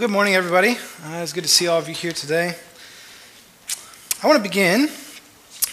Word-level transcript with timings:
Well, 0.00 0.08
good 0.08 0.14
morning, 0.14 0.34
everybody. 0.34 0.78
Uh, 1.04 1.16
it's 1.16 1.34
good 1.34 1.44
to 1.44 1.50
see 1.50 1.68
all 1.68 1.78
of 1.78 1.86
you 1.86 1.92
here 1.94 2.12
today. 2.12 2.54
I 4.22 4.26
want 4.26 4.38
to 4.38 4.42
begin 4.42 4.88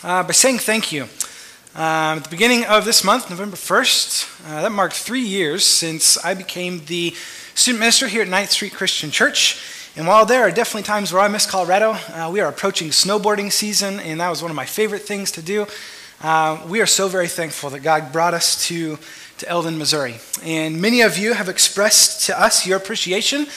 uh, 0.04 0.24
by 0.24 0.34
saying 0.34 0.58
thank 0.58 0.92
you. 0.92 1.04
Um, 1.04 2.18
at 2.18 2.26
the 2.26 2.30
beginning 2.30 2.66
of 2.66 2.84
this 2.84 3.06
month, 3.06 3.30
November 3.30 3.56
1st, 3.56 4.50
uh, 4.50 4.62
that 4.64 4.74
marked 4.74 4.96
three 4.96 5.22
years 5.22 5.66
since 5.66 6.18
I 6.26 6.34
became 6.34 6.84
the 6.88 7.16
student 7.56 7.80
minister 7.80 8.10
here 8.10 8.22
at 8.22 8.28
9th 8.28 8.50
Street 8.50 8.74
Christian 8.74 9.12
Church. 9.12 9.62
And 9.96 10.06
while 10.06 10.26
there 10.26 10.42
are 10.42 10.52
definitely 10.52 10.84
times 10.84 11.14
where 11.14 11.22
I 11.22 11.30
miss 11.30 11.46
Colorado, 11.46 11.92
uh, 11.92 12.30
we 12.30 12.42
are 12.42 12.50
approaching 12.50 12.90
snowboarding 12.90 13.50
season, 13.50 14.02
and 14.02 14.20
that 14.20 14.30
was 14.30 14.42
one 14.42 14.52
of 14.52 14.58
my 14.58 14.66
favorite 14.66 15.04
things 15.04 15.32
to 15.32 15.42
do. 15.42 15.68
Uh, 16.20 16.62
we 16.68 16.82
are 16.82 16.86
so 16.86 17.08
very 17.08 17.30
thankful 17.30 17.70
that 17.70 17.80
God 17.80 18.12
brought 18.12 18.34
us 18.34 18.68
to, 18.68 19.00
to 19.38 19.48
Eldon, 19.48 19.78
Missouri. 19.78 20.16
And 20.44 20.82
many 20.82 21.00
of 21.00 21.18
you 21.18 21.32
have 21.32 21.48
expressed 21.48 22.26
to 22.26 22.38
us 22.38 22.68
your 22.68 22.76
appreciation 22.76 23.48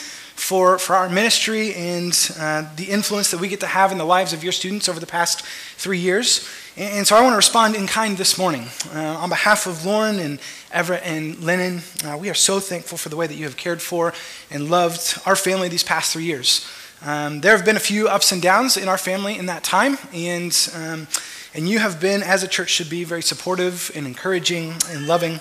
for, 0.40 0.78
for 0.78 0.96
our 0.96 1.08
ministry 1.08 1.74
and 1.74 2.32
uh, 2.38 2.64
the 2.76 2.84
influence 2.84 3.30
that 3.30 3.38
we 3.38 3.46
get 3.46 3.60
to 3.60 3.66
have 3.66 3.92
in 3.92 3.98
the 3.98 4.04
lives 4.04 4.32
of 4.32 4.42
your 4.42 4.52
students 4.52 4.88
over 4.88 4.98
the 4.98 5.06
past 5.06 5.42
three 5.76 5.98
years. 5.98 6.48
And, 6.76 6.98
and 6.98 7.06
so 7.06 7.14
I 7.14 7.20
want 7.20 7.34
to 7.34 7.36
respond 7.36 7.76
in 7.76 7.86
kind 7.86 8.16
this 8.16 8.38
morning. 8.38 8.66
Uh, 8.94 9.18
on 9.18 9.28
behalf 9.28 9.66
of 9.66 9.84
Lauren 9.84 10.18
and 10.18 10.40
Everett 10.72 11.02
and 11.04 11.38
Lennon, 11.40 11.82
uh, 12.04 12.16
we 12.16 12.30
are 12.30 12.34
so 12.34 12.58
thankful 12.58 12.96
for 12.96 13.10
the 13.10 13.16
way 13.16 13.26
that 13.26 13.34
you 13.34 13.44
have 13.44 13.58
cared 13.58 13.82
for 13.82 14.14
and 14.50 14.70
loved 14.70 15.20
our 15.26 15.36
family 15.36 15.68
these 15.68 15.84
past 15.84 16.12
three 16.12 16.24
years. 16.24 16.66
Um, 17.04 17.42
there 17.42 17.54
have 17.54 17.66
been 17.66 17.76
a 17.76 17.80
few 17.80 18.08
ups 18.08 18.32
and 18.32 18.40
downs 18.40 18.78
in 18.78 18.88
our 18.88 18.98
family 18.98 19.38
in 19.38 19.46
that 19.46 19.62
time, 19.62 19.98
and, 20.14 20.70
um, 20.74 21.06
and 21.54 21.68
you 21.68 21.78
have 21.78 22.00
been, 22.00 22.22
as 22.22 22.42
a 22.42 22.48
church 22.48 22.70
should 22.70 22.90
be, 22.90 23.04
very 23.04 23.22
supportive 23.22 23.90
and 23.94 24.06
encouraging 24.06 24.74
and 24.90 25.06
loving. 25.06 25.34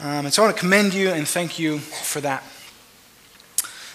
Um, 0.00 0.26
and 0.26 0.34
so 0.34 0.42
I 0.42 0.46
want 0.46 0.56
to 0.56 0.60
commend 0.60 0.94
you 0.94 1.10
and 1.10 1.28
thank 1.28 1.60
you 1.60 1.78
for 1.78 2.20
that. 2.20 2.42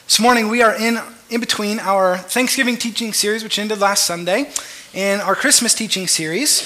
This 0.08 0.22
morning 0.22 0.48
we 0.48 0.62
are 0.62 0.74
in, 0.74 1.02
in 1.30 1.42
between 1.42 1.80
our 1.80 2.18
Thanksgiving 2.18 2.78
teaching 2.78 3.12
series, 3.12 3.44
which 3.44 3.60
ended 3.60 3.82
last 3.82 4.06
Sunday, 4.06 4.50
and 4.94 5.22
our 5.22 5.36
Christmas 5.36 5.74
teaching 5.74 6.08
series. 6.08 6.62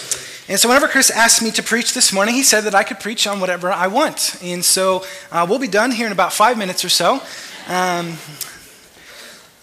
And 0.47 0.59
so, 0.59 0.69
whenever 0.69 0.87
Chris 0.87 1.09
asked 1.09 1.41
me 1.41 1.49
to 1.53 1.63
preach 1.63 1.95
this 1.95 2.13
morning, 2.13 2.35
he 2.35 2.43
said 2.43 2.65
that 2.65 2.75
I 2.75 2.83
could 2.83 2.99
preach 2.99 3.25
on 3.25 3.39
whatever 3.39 3.71
I 3.71 3.87
want. 3.87 4.37
And 4.43 4.63
so, 4.63 5.03
uh, 5.31 5.47
we'll 5.49 5.57
be 5.57 5.67
done 5.67 5.89
here 5.89 6.05
in 6.05 6.11
about 6.11 6.33
five 6.33 6.55
minutes 6.55 6.85
or 6.85 6.89
so. 6.89 7.19
Um, 7.67 8.15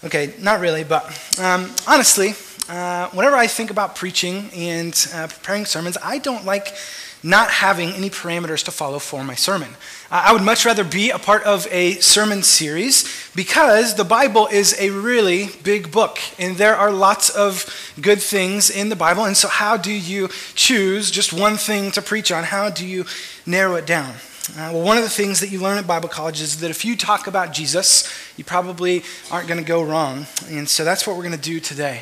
okay, 0.03 0.33
not 0.39 0.59
really, 0.59 0.83
but 0.83 1.05
um, 1.39 1.73
honestly, 1.87 2.33
uh, 2.67 3.07
whenever 3.11 3.37
I 3.37 3.47
think 3.47 3.71
about 3.71 3.95
preaching 3.95 4.49
and 4.53 4.93
uh, 5.13 5.27
preparing 5.27 5.65
sermons, 5.65 5.97
I 6.03 6.17
don't 6.17 6.43
like 6.43 6.75
not 7.21 7.49
having 7.49 7.89
any 7.91 8.09
parameters 8.09 8.63
to 8.65 8.71
follow 8.71 8.99
for 8.99 9.23
my 9.23 9.35
sermon. 9.35 9.69
I 10.09 10.31
would 10.33 10.41
much 10.41 10.65
rather 10.65 10.83
be 10.83 11.09
a 11.09 11.19
part 11.19 11.43
of 11.43 11.67
a 11.69 11.95
sermon 11.95 12.43
series 12.43 13.31
because 13.35 13.95
the 13.95 14.03
Bible 14.03 14.47
is 14.47 14.75
a 14.79 14.89
really 14.89 15.49
big 15.63 15.91
book 15.91 16.17
and 16.39 16.55
there 16.55 16.75
are 16.75 16.91
lots 16.91 17.29
of 17.29 17.93
good 18.01 18.21
things 18.21 18.69
in 18.69 18.89
the 18.89 18.95
Bible. 18.95 19.25
And 19.25 19.37
so, 19.37 19.47
how 19.47 19.77
do 19.77 19.91
you 19.91 20.29
choose 20.55 21.11
just 21.11 21.33
one 21.33 21.57
thing 21.57 21.91
to 21.91 22.01
preach 22.01 22.31
on? 22.31 22.45
How 22.45 22.69
do 22.69 22.87
you 22.87 23.05
narrow 23.45 23.75
it 23.75 23.85
down? 23.85 24.15
Uh, 24.57 24.71
well, 24.73 24.81
one 24.81 24.97
of 24.97 25.03
the 25.03 25.09
things 25.09 25.41
that 25.41 25.49
you 25.49 25.61
learn 25.61 25.77
at 25.77 25.85
Bible 25.85 26.09
college 26.09 26.41
is 26.41 26.59
that 26.61 26.71
if 26.71 26.83
you 26.83 26.95
talk 26.95 27.27
about 27.27 27.53
Jesus, 27.53 28.11
you 28.35 28.43
probably 28.43 29.03
aren't 29.29 29.47
going 29.47 29.59
to 29.59 29.65
go 29.65 29.83
wrong. 29.83 30.25
And 30.49 30.67
so 30.67 30.83
that's 30.83 31.05
what 31.05 31.15
we're 31.15 31.23
going 31.23 31.35
to 31.35 31.41
do 31.41 31.59
today. 31.59 32.01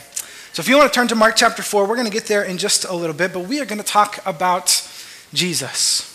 So 0.53 0.61
if 0.61 0.69
you 0.69 0.77
want 0.77 0.91
to 0.91 0.95
turn 0.95 1.09
to 1.09 1.15
Mark 1.15 1.35
chapter 1.35 1.61
4, 1.61 1.85
we're 1.85 1.95
going 1.95 2.07
to 2.07 2.13
get 2.13 2.25
there 2.25 2.43
in 2.43 2.57
just 2.57 2.85
a 2.85 2.93
little 2.95 3.15
bit, 3.15 3.33
but 3.33 3.41
we 3.41 3.59
are 3.59 3.65
going 3.65 3.81
to 3.81 3.85
talk 3.85 4.19
about 4.25 4.86
Jesus. 5.33 6.13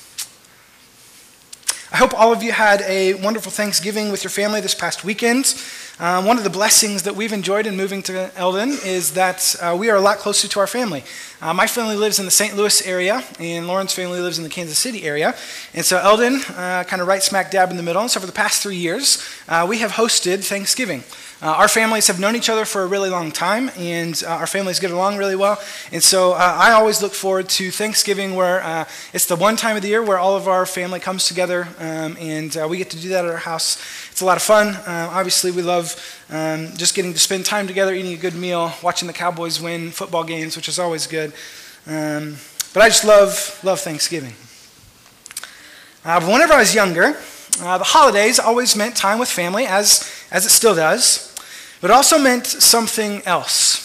I 1.92 1.98
hope 1.98 2.14
all 2.14 2.32
of 2.32 2.42
you 2.42 2.52
had 2.52 2.80
a 2.82 3.12
wonderful 3.14 3.52
Thanksgiving 3.52 4.10
with 4.10 4.24
your 4.24 4.30
family 4.30 4.62
this 4.62 4.74
past 4.74 5.04
weekend. 5.04 5.54
Um, 6.00 6.24
one 6.24 6.38
of 6.38 6.42
the 6.42 6.48
blessings 6.48 7.02
that 7.02 7.14
we've 7.14 7.34
enjoyed 7.34 7.66
in 7.66 7.76
moving 7.76 8.02
to 8.04 8.30
Eldon 8.34 8.70
is 8.82 9.12
that 9.12 9.54
uh, 9.60 9.76
we 9.78 9.90
are 9.90 9.96
a 9.96 10.00
lot 10.00 10.16
closer 10.16 10.48
to 10.48 10.60
our 10.60 10.66
family. 10.66 11.04
Uh, 11.42 11.52
my 11.52 11.66
family 11.66 11.94
lives 11.94 12.18
in 12.18 12.24
the 12.24 12.30
St. 12.30 12.56
Louis 12.56 12.86
area, 12.86 13.22
and 13.38 13.66
Lauren's 13.66 13.92
family 13.92 14.20
lives 14.20 14.38
in 14.38 14.44
the 14.44 14.50
Kansas 14.50 14.78
City 14.78 15.02
area. 15.02 15.34
And 15.74 15.84
so 15.84 15.98
Eldon, 15.98 16.40
uh, 16.56 16.84
kind 16.84 17.02
of 17.02 17.08
right 17.08 17.22
smack 17.22 17.50
dab 17.50 17.70
in 17.70 17.76
the 17.76 17.82
middle. 17.82 18.00
And 18.00 18.10
so 18.10 18.20
for 18.20 18.26
the 18.26 18.32
past 18.32 18.62
three 18.62 18.76
years, 18.76 19.22
uh, 19.46 19.66
we 19.68 19.78
have 19.78 19.92
hosted 19.92 20.44
Thanksgiving. 20.44 21.04
Uh, 21.42 21.46
our 21.46 21.66
families 21.66 22.06
have 22.06 22.20
known 22.20 22.36
each 22.36 22.48
other 22.48 22.64
for 22.64 22.82
a 22.82 22.86
really 22.86 23.10
long 23.10 23.32
time, 23.32 23.68
and 23.76 24.22
uh, 24.24 24.30
our 24.30 24.46
families 24.46 24.78
get 24.78 24.92
along 24.92 25.16
really 25.16 25.34
well. 25.34 25.60
And 25.90 26.00
so 26.00 26.34
uh, 26.34 26.36
I 26.36 26.70
always 26.70 27.02
look 27.02 27.12
forward 27.14 27.48
to 27.48 27.72
Thanksgiving, 27.72 28.36
where 28.36 28.62
uh, 28.62 28.84
it's 29.12 29.26
the 29.26 29.34
one 29.34 29.56
time 29.56 29.74
of 29.74 29.82
the 29.82 29.88
year 29.88 30.04
where 30.04 30.20
all 30.20 30.36
of 30.36 30.46
our 30.46 30.64
family 30.66 31.00
comes 31.00 31.26
together, 31.26 31.66
um, 31.80 32.16
and 32.20 32.56
uh, 32.56 32.68
we 32.70 32.78
get 32.78 32.90
to 32.90 32.96
do 32.96 33.08
that 33.08 33.24
at 33.24 33.30
our 33.32 33.38
house. 33.38 33.76
It's 34.12 34.20
a 34.20 34.24
lot 34.24 34.36
of 34.36 34.42
fun. 34.44 34.68
Uh, 34.68 35.08
obviously, 35.10 35.50
we 35.50 35.62
love 35.62 35.96
um, 36.30 36.68
just 36.76 36.94
getting 36.94 37.12
to 37.12 37.18
spend 37.18 37.44
time 37.44 37.66
together, 37.66 37.92
eating 37.92 38.12
a 38.12 38.16
good 38.16 38.36
meal, 38.36 38.72
watching 38.80 39.08
the 39.08 39.12
Cowboys 39.12 39.60
win 39.60 39.90
football 39.90 40.22
games, 40.22 40.54
which 40.54 40.68
is 40.68 40.78
always 40.78 41.08
good. 41.08 41.32
Um, 41.88 42.36
but 42.72 42.84
I 42.84 42.88
just 42.88 43.04
love 43.04 43.58
love 43.64 43.80
Thanksgiving. 43.80 44.34
but 46.04 46.22
whenever 46.22 46.52
I 46.52 46.58
was 46.58 46.72
younger, 46.72 47.14
the 47.58 47.82
holidays 47.82 48.38
always 48.38 48.76
meant 48.76 48.94
time 48.94 49.18
with 49.18 49.28
family, 49.28 49.66
as 49.66 50.08
as 50.30 50.46
it 50.46 50.50
still 50.50 50.76
does 50.76 51.31
but 51.82 51.90
also 51.90 52.18
meant 52.18 52.46
something 52.46 53.20
else. 53.26 53.82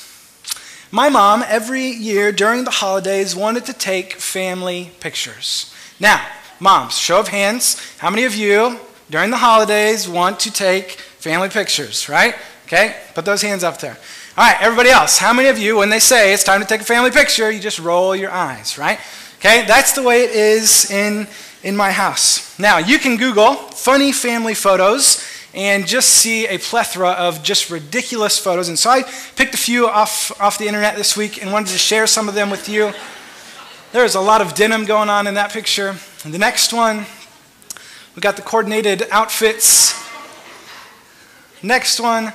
My 0.92 1.10
mom, 1.10 1.44
every 1.46 1.88
year 1.88 2.32
during 2.32 2.64
the 2.64 2.72
holidays, 2.72 3.36
wanted 3.36 3.66
to 3.66 3.74
take 3.74 4.14
family 4.14 4.92
pictures. 5.02 5.74
Now, 6.00 6.26
moms, 6.62 6.98
show 6.98 7.20
of 7.20 7.28
hands, 7.28 7.76
how 7.98 8.10
many 8.10 8.24
of 8.24 8.36
you 8.36 8.80
during 9.10 9.32
the 9.32 9.38
holidays 9.38 10.08
want 10.08 10.40
to 10.42 10.52
take 10.52 10.92
family 10.92 11.50
pictures, 11.50 12.08
right? 12.08 12.36
Okay, 12.68 12.96
put 13.16 13.26
those 13.26 13.42
hands 13.42 13.64
up 13.64 13.80
there. 13.80 13.98
All 14.38 14.46
right, 14.46 14.62
everybody 14.62 14.90
else, 14.90 15.18
how 15.18 15.34
many 15.34 15.50
of 15.50 15.58
you, 15.58 15.78
when 15.78 15.90
they 15.90 16.00
say 16.00 16.34
it's 16.34 16.44
time 16.44 16.62
to 16.62 16.68
take 16.68 16.82
a 16.82 16.86
family 16.86 17.12
picture, 17.12 17.50
you 17.50 17.60
just 17.60 17.80
roll 17.80 18.16
your 18.16 18.32
eyes, 18.32 18.78
right? 18.78 19.00
Okay, 19.40 19.66
that's 19.66 19.94
the 19.94 20.04
way 20.04 20.24
it 20.24 20.32
is 20.32 20.92
in, 20.92 21.28
in 21.64 21.76
my 21.76 21.92
house. 21.92 22.58
Now, 22.60 22.78
you 22.78 23.00
can 23.00 23.18
Google 23.18 23.56
funny 23.56 24.12
family 24.12 24.54
photos 24.54 25.26
and 25.54 25.88
just 25.88 26.10
see 26.10 26.46
a 26.48 26.58
plethora 26.58 27.12
of 27.12 27.42
just 27.44 27.70
ridiculous 27.70 28.38
photos. 28.38 28.70
And 28.70 28.78
so 28.78 28.90
I 28.90 29.04
picked 29.36 29.54
a 29.54 29.58
few 29.58 29.88
off, 29.88 30.32
off 30.42 30.58
the 30.58 30.68
internet 30.68 30.96
this 30.96 31.18
week 31.18 31.42
and 31.42 31.52
wanted 31.52 31.72
to 31.72 31.78
share 31.78 32.08
some 32.08 32.30
of 32.30 32.36
them 32.36 32.50
with 32.50 32.70
you. 32.70 32.94
There's 33.92 34.16
a 34.16 34.22
lot 34.22 34.42
of 34.42 34.54
denim 34.54 34.86
going 34.86 35.10
on 35.10 35.28
in 35.28 35.34
that 35.36 35.52
picture. 35.52 35.96
And 36.24 36.34
the 36.34 36.38
next 36.38 36.74
one, 36.74 37.06
we 38.16 38.22
got 38.22 38.36
the 38.36 38.42
coordinated 38.42 39.08
outfits. 39.12 39.94
Next 41.64 42.00
one, 42.00 42.34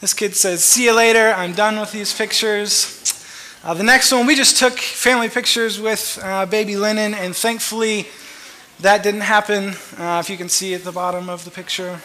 this 0.00 0.12
kid 0.12 0.34
says, 0.34 0.62
See 0.62 0.84
you 0.84 0.92
later, 0.92 1.32
I'm 1.32 1.52
done 1.52 1.78
with 1.78 1.92
these 1.92 2.12
pictures. 2.12 3.00
Uh, 3.62 3.72
the 3.72 3.82
next 3.82 4.12
one, 4.12 4.26
we 4.26 4.34
just 4.34 4.58
took 4.58 4.74
family 4.74 5.30
pictures 5.30 5.80
with 5.80 6.18
uh, 6.22 6.44
baby 6.44 6.76
Lennon, 6.76 7.14
and 7.14 7.34
thankfully 7.34 8.06
that 8.80 9.02
didn't 9.02 9.22
happen. 9.22 9.74
Uh, 9.96 10.20
if 10.22 10.28
you 10.28 10.36
can 10.36 10.50
see 10.50 10.74
at 10.74 10.84
the 10.84 10.92
bottom 10.92 11.30
of 11.30 11.44
the 11.46 11.50
picture. 11.50 12.00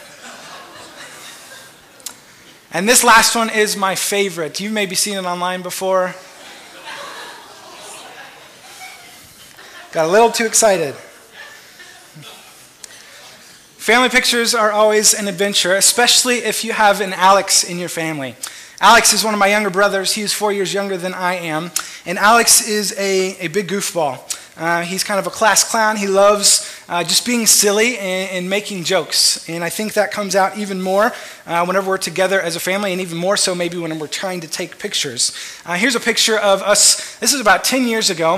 And 2.72 2.88
this 2.88 3.02
last 3.02 3.34
one 3.34 3.50
is 3.50 3.76
my 3.76 3.96
favorite. 3.96 4.60
You've 4.60 4.72
maybe 4.72 4.94
seen 4.94 5.18
it 5.18 5.24
online 5.24 5.62
before. 5.62 6.14
Got 9.90 10.06
a 10.06 10.08
little 10.08 10.30
too 10.30 10.46
excited. 10.46 10.94
Family 13.76 14.08
pictures 14.08 14.54
are 14.54 14.70
always 14.70 15.14
an 15.14 15.26
adventure, 15.26 15.74
especially 15.74 16.36
if 16.38 16.62
you 16.62 16.72
have 16.72 17.00
an 17.00 17.12
Alex 17.12 17.64
in 17.64 17.76
your 17.80 17.88
family. 17.88 18.36
Alex 18.80 19.12
is 19.12 19.24
one 19.24 19.34
of 19.34 19.40
my 19.40 19.48
younger 19.48 19.70
brothers. 19.70 20.12
He 20.12 20.22
is 20.22 20.32
four 20.32 20.52
years 20.52 20.72
younger 20.72 20.96
than 20.96 21.12
I 21.12 21.34
am. 21.34 21.72
And 22.06 22.18
Alex 22.18 22.68
is 22.68 22.94
a, 22.96 23.36
a 23.38 23.48
big 23.48 23.66
goofball. 23.66 24.20
Uh, 24.60 24.82
he's 24.82 25.02
kind 25.02 25.18
of 25.18 25.26
a 25.26 25.30
class 25.30 25.68
clown. 25.68 25.96
He 25.96 26.06
loves 26.06 26.70
uh, 26.86 27.02
just 27.02 27.24
being 27.24 27.46
silly 27.46 27.96
and, 27.96 28.30
and, 28.30 28.50
making 28.50 28.84
jokes. 28.84 29.48
And 29.48 29.64
I 29.64 29.70
think 29.70 29.94
that 29.94 30.12
comes 30.12 30.36
out 30.36 30.58
even 30.58 30.82
more 30.82 31.12
uh, 31.46 31.64
whenever 31.64 31.88
we're 31.88 31.96
together 31.96 32.38
as 32.38 32.56
a 32.56 32.60
family, 32.60 32.92
and 32.92 33.00
even 33.00 33.16
more 33.16 33.38
so 33.38 33.54
maybe 33.54 33.78
when 33.78 33.98
we're 33.98 34.06
trying 34.06 34.42
to 34.42 34.48
take 34.48 34.78
pictures. 34.78 35.34
Uh, 35.64 35.76
here's 35.76 35.94
a 35.94 36.00
picture 36.00 36.38
of 36.38 36.60
us. 36.60 37.16
This 37.20 37.32
is 37.32 37.40
about 37.40 37.64
10 37.64 37.88
years 37.88 38.10
ago. 38.10 38.34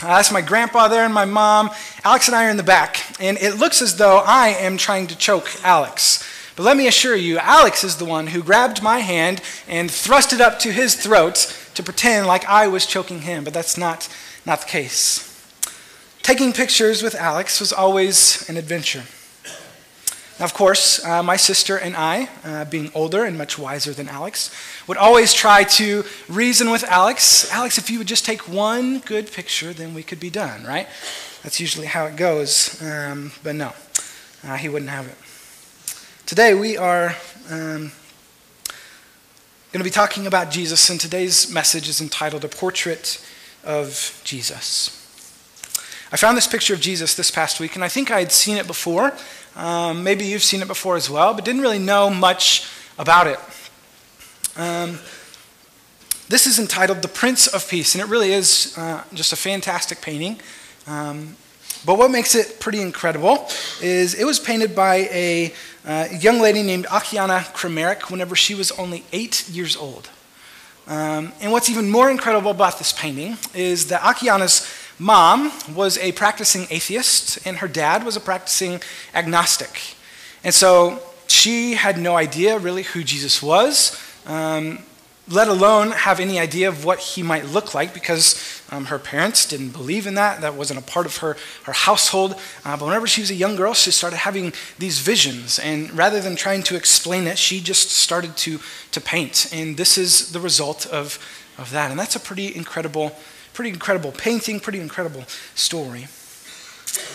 Uh, 0.00 0.06
that's 0.06 0.30
my 0.30 0.40
grandpa 0.40 0.86
there 0.86 1.04
and 1.04 1.12
my 1.12 1.24
mom. 1.24 1.70
Alex 2.04 2.28
and 2.28 2.36
I 2.36 2.46
are 2.46 2.50
in 2.50 2.56
the 2.56 2.62
back, 2.62 3.04
and 3.18 3.36
it 3.38 3.56
looks 3.56 3.82
as 3.82 3.96
though 3.96 4.18
I 4.18 4.50
am 4.50 4.76
trying 4.76 5.08
to 5.08 5.18
choke 5.18 5.50
Alex. 5.64 6.22
But 6.54 6.62
let 6.62 6.76
me 6.76 6.86
assure 6.86 7.16
you, 7.16 7.38
Alex 7.38 7.82
is 7.82 7.96
the 7.96 8.04
one 8.04 8.28
who 8.28 8.44
grabbed 8.44 8.80
my 8.80 9.00
hand 9.00 9.40
and 9.66 9.90
thrust 9.90 10.32
it 10.32 10.40
up 10.40 10.60
to 10.60 10.72
his 10.72 10.94
throat 10.94 11.52
to 11.74 11.82
pretend 11.82 12.28
like 12.28 12.44
I 12.44 12.68
was 12.68 12.86
choking 12.86 13.22
him, 13.22 13.42
but 13.42 13.52
that's 13.52 13.76
not, 13.76 14.08
not 14.46 14.60
the 14.60 14.66
case. 14.66 15.27
Taking 16.28 16.52
pictures 16.52 17.02
with 17.02 17.14
Alex 17.14 17.58
was 17.58 17.72
always 17.72 18.46
an 18.50 18.58
adventure. 18.58 19.04
Now, 20.38 20.44
of 20.44 20.52
course, 20.52 21.02
uh, 21.02 21.22
my 21.22 21.38
sister 21.38 21.78
and 21.78 21.96
I, 21.96 22.28
uh, 22.44 22.66
being 22.66 22.92
older 22.94 23.24
and 23.24 23.38
much 23.38 23.58
wiser 23.58 23.94
than 23.94 24.10
Alex, 24.10 24.54
would 24.86 24.98
always 24.98 25.32
try 25.32 25.64
to 25.64 26.04
reason 26.28 26.70
with 26.70 26.84
Alex 26.84 27.50
Alex, 27.50 27.78
if 27.78 27.88
you 27.88 27.96
would 27.96 28.06
just 28.06 28.26
take 28.26 28.46
one 28.46 28.98
good 28.98 29.32
picture, 29.32 29.72
then 29.72 29.94
we 29.94 30.02
could 30.02 30.20
be 30.20 30.28
done, 30.28 30.64
right? 30.64 30.86
That's 31.42 31.60
usually 31.60 31.86
how 31.86 32.04
it 32.04 32.16
goes. 32.16 32.78
Um, 32.82 33.32
but 33.42 33.54
no, 33.54 33.72
uh, 34.44 34.56
he 34.56 34.68
wouldn't 34.68 34.90
have 34.90 35.06
it. 35.08 35.16
Today, 36.26 36.52
we 36.52 36.76
are 36.76 37.16
um, 37.50 37.90
going 39.72 39.80
to 39.80 39.82
be 39.82 39.88
talking 39.88 40.26
about 40.26 40.50
Jesus, 40.50 40.90
and 40.90 41.00
today's 41.00 41.50
message 41.50 41.88
is 41.88 42.02
entitled 42.02 42.44
A 42.44 42.48
Portrait 42.48 43.26
of 43.64 44.20
Jesus. 44.24 44.97
I 46.10 46.16
found 46.16 46.38
this 46.38 46.46
picture 46.46 46.72
of 46.72 46.80
Jesus 46.80 47.14
this 47.14 47.30
past 47.30 47.60
week, 47.60 47.74
and 47.74 47.84
I 47.84 47.88
think 47.88 48.10
I 48.10 48.20
had 48.20 48.32
seen 48.32 48.56
it 48.56 48.66
before. 48.66 49.12
Um, 49.54 50.02
maybe 50.02 50.24
you've 50.24 50.42
seen 50.42 50.62
it 50.62 50.68
before 50.68 50.96
as 50.96 51.10
well, 51.10 51.34
but 51.34 51.44
didn't 51.44 51.60
really 51.60 51.78
know 51.78 52.08
much 52.08 52.66
about 52.98 53.26
it. 53.26 53.38
Um, 54.56 54.98
this 56.28 56.46
is 56.46 56.58
entitled 56.58 57.02
The 57.02 57.08
Prince 57.08 57.46
of 57.46 57.68
Peace, 57.68 57.94
and 57.94 58.00
it 58.02 58.08
really 58.08 58.32
is 58.32 58.74
uh, 58.78 59.04
just 59.12 59.34
a 59.34 59.36
fantastic 59.36 60.00
painting. 60.00 60.40
Um, 60.86 61.36
but 61.84 61.98
what 61.98 62.10
makes 62.10 62.34
it 62.34 62.58
pretty 62.58 62.80
incredible 62.80 63.46
is 63.82 64.14
it 64.14 64.24
was 64.24 64.40
painted 64.40 64.74
by 64.74 65.08
a 65.12 65.52
uh, 65.84 66.08
young 66.18 66.40
lady 66.40 66.62
named 66.62 66.86
Akiane 66.86 67.42
Kramarik 67.52 68.10
whenever 68.10 68.34
she 68.34 68.54
was 68.54 68.72
only 68.72 69.04
eight 69.12 69.46
years 69.50 69.76
old. 69.76 70.08
Um, 70.86 71.32
and 71.42 71.52
what's 71.52 71.68
even 71.68 71.90
more 71.90 72.10
incredible 72.10 72.50
about 72.50 72.78
this 72.78 72.94
painting 72.94 73.36
is 73.54 73.88
that 73.88 74.00
Akiane's 74.00 74.66
mom 74.98 75.52
was 75.74 75.98
a 75.98 76.12
practicing 76.12 76.66
atheist 76.70 77.38
and 77.46 77.58
her 77.58 77.68
dad 77.68 78.04
was 78.04 78.16
a 78.16 78.20
practicing 78.20 78.80
agnostic. 79.14 79.96
And 80.44 80.54
so 80.54 81.00
she 81.26 81.74
had 81.74 81.98
no 81.98 82.16
idea 82.16 82.58
really 82.58 82.82
who 82.82 83.04
Jesus 83.04 83.42
was. 83.42 84.00
Um, 84.26 84.80
let 85.30 85.48
alone 85.48 85.90
have 85.90 86.20
any 86.20 86.38
idea 86.38 86.68
of 86.68 86.84
what 86.84 86.98
he 86.98 87.22
might 87.22 87.44
look 87.44 87.74
like 87.74 87.92
because 87.92 88.62
um, 88.70 88.86
her 88.86 88.98
parents 88.98 89.46
didn't 89.46 89.70
believe 89.70 90.06
in 90.06 90.14
that. 90.14 90.40
That 90.40 90.54
wasn't 90.54 90.80
a 90.80 90.82
part 90.82 91.04
of 91.04 91.18
her, 91.18 91.36
her 91.64 91.72
household. 91.72 92.34
Uh, 92.64 92.76
but 92.76 92.86
whenever 92.86 93.06
she 93.06 93.20
was 93.20 93.30
a 93.30 93.34
young 93.34 93.54
girl, 93.54 93.74
she 93.74 93.90
started 93.90 94.16
having 94.16 94.52
these 94.78 95.00
visions. 95.00 95.58
And 95.58 95.90
rather 95.96 96.20
than 96.20 96.34
trying 96.34 96.62
to 96.64 96.76
explain 96.76 97.26
it, 97.26 97.38
she 97.38 97.60
just 97.60 97.90
started 97.90 98.36
to, 98.38 98.58
to 98.92 99.00
paint. 99.00 99.50
And 99.52 99.76
this 99.76 99.98
is 99.98 100.32
the 100.32 100.40
result 100.40 100.86
of, 100.86 101.18
of 101.58 101.70
that. 101.72 101.90
And 101.90 102.00
that's 102.00 102.16
a 102.16 102.20
pretty 102.20 102.54
incredible, 102.54 103.14
pretty 103.58 103.70
incredible 103.70 104.12
painting, 104.12 104.60
pretty 104.60 104.78
incredible 104.78 105.24
story. 105.56 106.06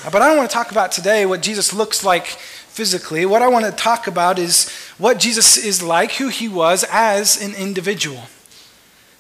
Uh, 0.04 0.10
but 0.12 0.22
I 0.22 0.28
don't 0.28 0.36
want 0.36 0.50
to 0.50 0.54
talk 0.54 0.72
about 0.72 0.92
today 0.92 1.26
what 1.26 1.42
Jesus 1.42 1.72
looks 1.72 2.04
like 2.04 2.26
physically. 2.26 3.26
What 3.26 3.42
I 3.42 3.48
want 3.48 3.64
to 3.64 3.72
talk 3.72 4.08
about 4.08 4.38
is 4.38 4.70
what 4.98 5.20
Jesus 5.20 5.56
is 5.56 5.82
like, 5.82 6.12
who 6.12 6.28
he 6.28 6.50
was 6.50 6.84
as 6.92 7.42
an 7.42 7.56
individual. 7.56 8.24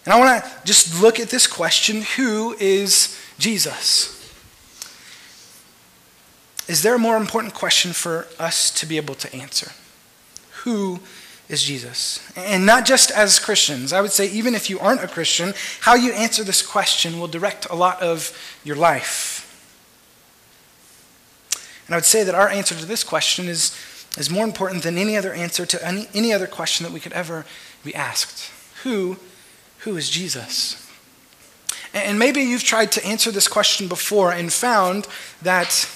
And 0.03 0.13
I 0.13 0.19
want 0.19 0.43
to 0.43 0.51
just 0.65 1.01
look 1.01 1.17
at 1.17 1.29
this 1.29 1.47
question 1.47 2.01
who 2.17 2.57
is 2.59 3.17
Jesus? 3.39 4.19
Is 6.67 6.83
there 6.83 6.95
a 6.95 6.99
more 6.99 7.15
important 7.15 7.53
question 7.53 7.93
for 7.93 8.27
us 8.37 8.69
to 8.71 8.85
be 8.85 8.97
able 8.97 9.15
to 9.15 9.33
answer? 9.33 9.71
Who 10.65 10.99
is 11.53 11.61
Jesus? 11.61 12.19
And 12.35 12.65
not 12.65 12.83
just 12.83 13.11
as 13.11 13.39
Christians. 13.39 13.93
I 13.93 14.01
would 14.01 14.11
say, 14.11 14.27
even 14.31 14.55
if 14.55 14.71
you 14.71 14.79
aren't 14.79 15.03
a 15.03 15.07
Christian, 15.07 15.53
how 15.81 15.93
you 15.93 16.11
answer 16.11 16.43
this 16.43 16.65
question 16.65 17.19
will 17.19 17.27
direct 17.27 17.69
a 17.69 17.75
lot 17.75 18.01
of 18.01 18.35
your 18.63 18.75
life. 18.75 19.39
And 21.85 21.93
I 21.93 21.97
would 21.97 22.05
say 22.05 22.23
that 22.23 22.33
our 22.33 22.49
answer 22.49 22.73
to 22.73 22.85
this 22.85 23.03
question 23.03 23.47
is, 23.47 23.77
is 24.17 24.31
more 24.31 24.45
important 24.45 24.81
than 24.81 24.97
any 24.97 25.15
other 25.15 25.31
answer 25.31 25.65
to 25.65 25.87
any, 25.87 26.07
any 26.15 26.33
other 26.33 26.47
question 26.47 26.85
that 26.85 26.91
we 26.91 26.99
could 26.99 27.13
ever 27.13 27.45
be 27.83 27.93
asked. 27.93 28.51
Who, 28.83 29.17
who 29.79 29.95
is 29.95 30.09
Jesus? 30.09 30.79
And 31.93 32.17
maybe 32.17 32.41
you've 32.41 32.63
tried 32.63 32.91
to 32.93 33.05
answer 33.05 33.29
this 33.29 33.47
question 33.47 33.87
before 33.87 34.31
and 34.31 34.51
found 34.51 35.07
that, 35.43 35.87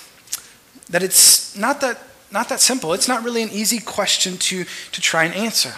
that 0.89 1.01
it's 1.01 1.57
not 1.57 1.81
that, 1.81 1.99
not 2.31 2.49
that 2.49 2.59
simple. 2.59 2.93
It's 2.93 3.07
not 3.07 3.23
really 3.23 3.43
an 3.43 3.49
easy 3.49 3.79
question 3.79 4.37
to, 4.37 4.65
to 4.91 5.01
try 5.01 5.23
and 5.23 5.33
answer. 5.33 5.73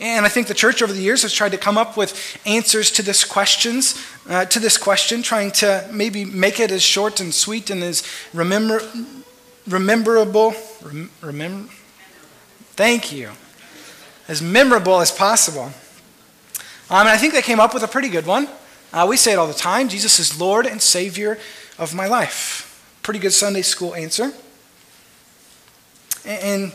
And 0.00 0.26
I 0.26 0.28
think 0.28 0.46
the 0.46 0.54
church 0.54 0.82
over 0.82 0.92
the 0.92 1.00
years 1.00 1.22
has 1.22 1.32
tried 1.32 1.52
to 1.52 1.58
come 1.58 1.78
up 1.78 1.96
with 1.96 2.38
answers 2.44 2.90
to 2.92 3.02
this 3.02 3.24
questions, 3.24 4.02
uh, 4.28 4.44
to 4.46 4.60
this 4.60 4.76
question, 4.76 5.22
trying 5.22 5.50
to 5.52 5.88
maybe 5.92 6.24
make 6.24 6.60
it 6.60 6.70
as 6.70 6.82
short 6.82 7.20
and 7.20 7.32
sweet 7.32 7.70
and 7.70 7.82
as 7.82 8.02
remember, 8.34 8.80
rememberable. 9.66 10.54
Rem, 10.82 11.10
remember, 11.20 11.72
thank 12.74 13.12
you. 13.12 13.30
As 14.28 14.42
memorable 14.42 15.00
as 15.00 15.10
possible. 15.10 15.70
Um, 16.90 17.00
and 17.00 17.08
I 17.08 17.16
think 17.16 17.32
they 17.32 17.42
came 17.42 17.60
up 17.60 17.72
with 17.72 17.82
a 17.82 17.88
pretty 17.88 18.08
good 18.08 18.26
one. 18.26 18.48
Uh, 18.92 19.06
we 19.08 19.16
say 19.16 19.32
it 19.32 19.38
all 19.38 19.46
the 19.46 19.54
time 19.54 19.88
Jesus 19.88 20.18
is 20.18 20.40
Lord 20.40 20.66
and 20.66 20.80
Savior 20.80 21.38
of 21.78 21.94
my 21.94 22.06
life. 22.06 22.98
Pretty 23.02 23.20
good 23.20 23.32
Sunday 23.32 23.62
school 23.62 23.94
answer. 23.94 24.32
And, 26.26 26.72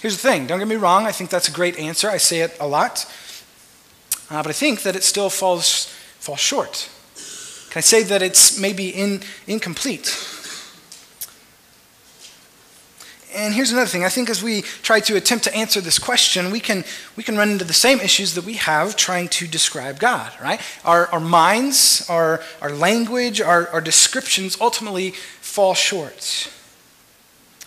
here's 0.00 0.20
the 0.20 0.28
thing 0.28 0.46
don't 0.46 0.58
get 0.58 0.68
me 0.68 0.76
wrong, 0.76 1.06
I 1.06 1.12
think 1.12 1.30
that's 1.30 1.48
a 1.48 1.52
great 1.52 1.78
answer. 1.78 2.10
I 2.10 2.18
say 2.18 2.40
it 2.40 2.56
a 2.60 2.66
lot. 2.66 3.06
Uh, 4.30 4.42
but 4.42 4.50
I 4.50 4.52
think 4.52 4.82
that 4.82 4.94
it 4.94 5.04
still 5.04 5.30
falls, 5.30 5.86
falls 6.18 6.40
short. 6.40 6.90
Can 7.70 7.78
I 7.78 7.80
say 7.80 8.02
that 8.02 8.20
it's 8.20 8.58
maybe 8.58 8.90
in, 8.90 9.22
incomplete? 9.46 10.34
And 13.34 13.54
here's 13.54 13.70
another 13.70 13.86
thing. 13.86 14.04
I 14.04 14.08
think 14.08 14.28
as 14.28 14.42
we 14.42 14.62
try 14.62 15.00
to 15.00 15.16
attempt 15.16 15.44
to 15.44 15.54
answer 15.54 15.80
this 15.80 15.98
question, 15.98 16.50
we 16.50 16.60
can, 16.60 16.84
we 17.14 17.22
can 17.22 17.36
run 17.36 17.50
into 17.50 17.64
the 17.64 17.72
same 17.72 18.00
issues 18.00 18.34
that 18.34 18.44
we 18.44 18.54
have 18.54 18.96
trying 18.96 19.28
to 19.28 19.46
describe 19.46 19.98
God, 19.98 20.32
right? 20.42 20.60
Our, 20.84 21.06
our 21.08 21.20
minds, 21.20 22.04
our, 22.08 22.42
our 22.60 22.70
language, 22.70 23.40
our, 23.40 23.68
our 23.68 23.80
descriptions 23.80 24.58
ultimately 24.60 25.10
fall 25.40 25.74
short. 25.74 26.50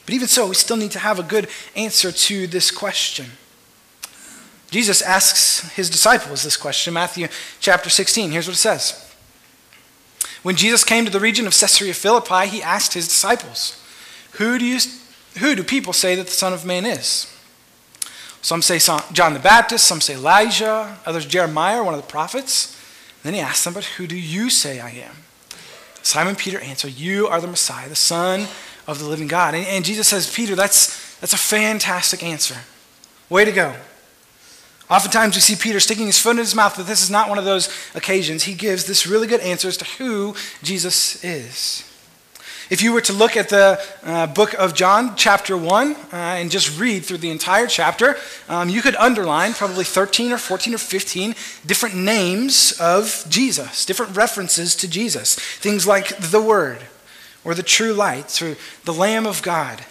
But 0.05 0.15
even 0.15 0.27
so, 0.27 0.47
we 0.47 0.55
still 0.55 0.77
need 0.77 0.91
to 0.91 0.99
have 0.99 1.19
a 1.19 1.23
good 1.23 1.47
answer 1.75 2.11
to 2.11 2.47
this 2.47 2.71
question. 2.71 3.27
Jesus 4.71 5.01
asks 5.01 5.69
his 5.73 5.89
disciples 5.89 6.43
this 6.43 6.57
question, 6.57 6.93
Matthew 6.93 7.27
chapter 7.59 7.89
16. 7.89 8.31
Here's 8.31 8.47
what 8.47 8.55
it 8.55 8.59
says. 8.59 9.07
When 10.43 10.55
Jesus 10.55 10.83
came 10.83 11.05
to 11.05 11.11
the 11.11 11.19
region 11.19 11.45
of 11.45 11.53
Caesarea 11.53 11.93
Philippi, 11.93 12.47
he 12.47 12.63
asked 12.63 12.93
his 12.93 13.07
disciples, 13.07 13.79
Who 14.33 14.57
do 14.57 14.65
you 14.65 14.79
who 15.39 15.55
do 15.55 15.63
people 15.63 15.93
say 15.93 16.15
that 16.15 16.25
the 16.25 16.31
Son 16.31 16.51
of 16.51 16.65
Man 16.65 16.85
is? 16.85 17.27
Some 18.41 18.61
say 18.61 18.79
John 19.13 19.33
the 19.33 19.39
Baptist, 19.39 19.85
some 19.85 20.01
say 20.01 20.15
Elijah, 20.15 20.97
others 21.05 21.25
Jeremiah, 21.25 21.83
one 21.83 21.93
of 21.93 22.01
the 22.01 22.07
prophets. 22.07 22.77
then 23.23 23.33
he 23.33 23.39
asked 23.39 23.63
them, 23.63 23.73
But 23.73 23.85
who 23.85 24.07
do 24.07 24.17
you 24.17 24.49
say 24.49 24.79
I 24.79 24.89
am? 24.89 25.15
Simon 26.01 26.35
Peter 26.35 26.59
answered, 26.59 26.93
You 26.93 27.27
are 27.27 27.39
the 27.39 27.47
Messiah, 27.47 27.87
the 27.87 27.95
Son 27.95 28.47
of 28.87 28.99
the 28.99 29.05
living 29.05 29.27
God. 29.27 29.53
And, 29.53 29.65
and 29.67 29.85
Jesus 29.85 30.07
says, 30.07 30.33
Peter, 30.33 30.55
that's, 30.55 31.17
that's 31.19 31.33
a 31.33 31.37
fantastic 31.37 32.23
answer. 32.23 32.55
Way 33.29 33.45
to 33.45 33.51
go. 33.51 33.75
Oftentimes 34.89 35.35
we 35.35 35.41
see 35.41 35.55
Peter 35.55 35.79
sticking 35.79 36.07
his 36.07 36.19
foot 36.19 36.31
in 36.31 36.37
his 36.37 36.53
mouth, 36.53 36.75
but 36.75 36.85
this 36.85 37.01
is 37.01 37.09
not 37.09 37.29
one 37.29 37.37
of 37.37 37.45
those 37.45 37.69
occasions. 37.95 38.43
He 38.43 38.53
gives 38.53 38.85
this 38.85 39.07
really 39.07 39.25
good 39.25 39.39
answer 39.39 39.69
as 39.69 39.77
to 39.77 39.85
who 39.85 40.35
Jesus 40.61 41.23
is. 41.23 41.87
If 42.71 42.81
you 42.81 42.93
were 42.93 43.01
to 43.01 43.13
look 43.13 43.35
at 43.35 43.49
the 43.49 43.85
uh, 44.01 44.27
book 44.27 44.53
of 44.53 44.73
John, 44.73 45.17
chapter 45.17 45.57
1, 45.57 45.91
uh, 45.93 45.95
and 46.11 46.49
just 46.49 46.79
read 46.79 47.03
through 47.03 47.17
the 47.17 47.29
entire 47.29 47.67
chapter, 47.67 48.15
um, 48.47 48.69
you 48.69 48.81
could 48.81 48.95
underline 48.95 49.53
probably 49.53 49.83
13 49.83 50.31
or 50.31 50.37
14 50.37 50.75
or 50.75 50.77
15 50.77 51.35
different 51.65 51.95
names 51.95 52.71
of 52.79 53.25
Jesus, 53.27 53.85
different 53.85 54.15
references 54.15 54.73
to 54.75 54.89
Jesus. 54.89 55.35
Things 55.35 55.85
like 55.85 56.17
the 56.17 56.41
Word, 56.41 56.79
or 57.43 57.53
the 57.53 57.63
true 57.63 57.93
light, 57.93 58.41
or 58.41 58.55
the 58.85 58.93
Lamb 58.93 59.25
of 59.25 59.41
God, 59.41 59.83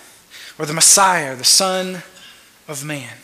or 0.58 0.66
the 0.66 0.72
Messiah, 0.72 1.34
the 1.34 1.44
Son 1.44 2.02
of 2.68 2.84
Man. 2.84 3.16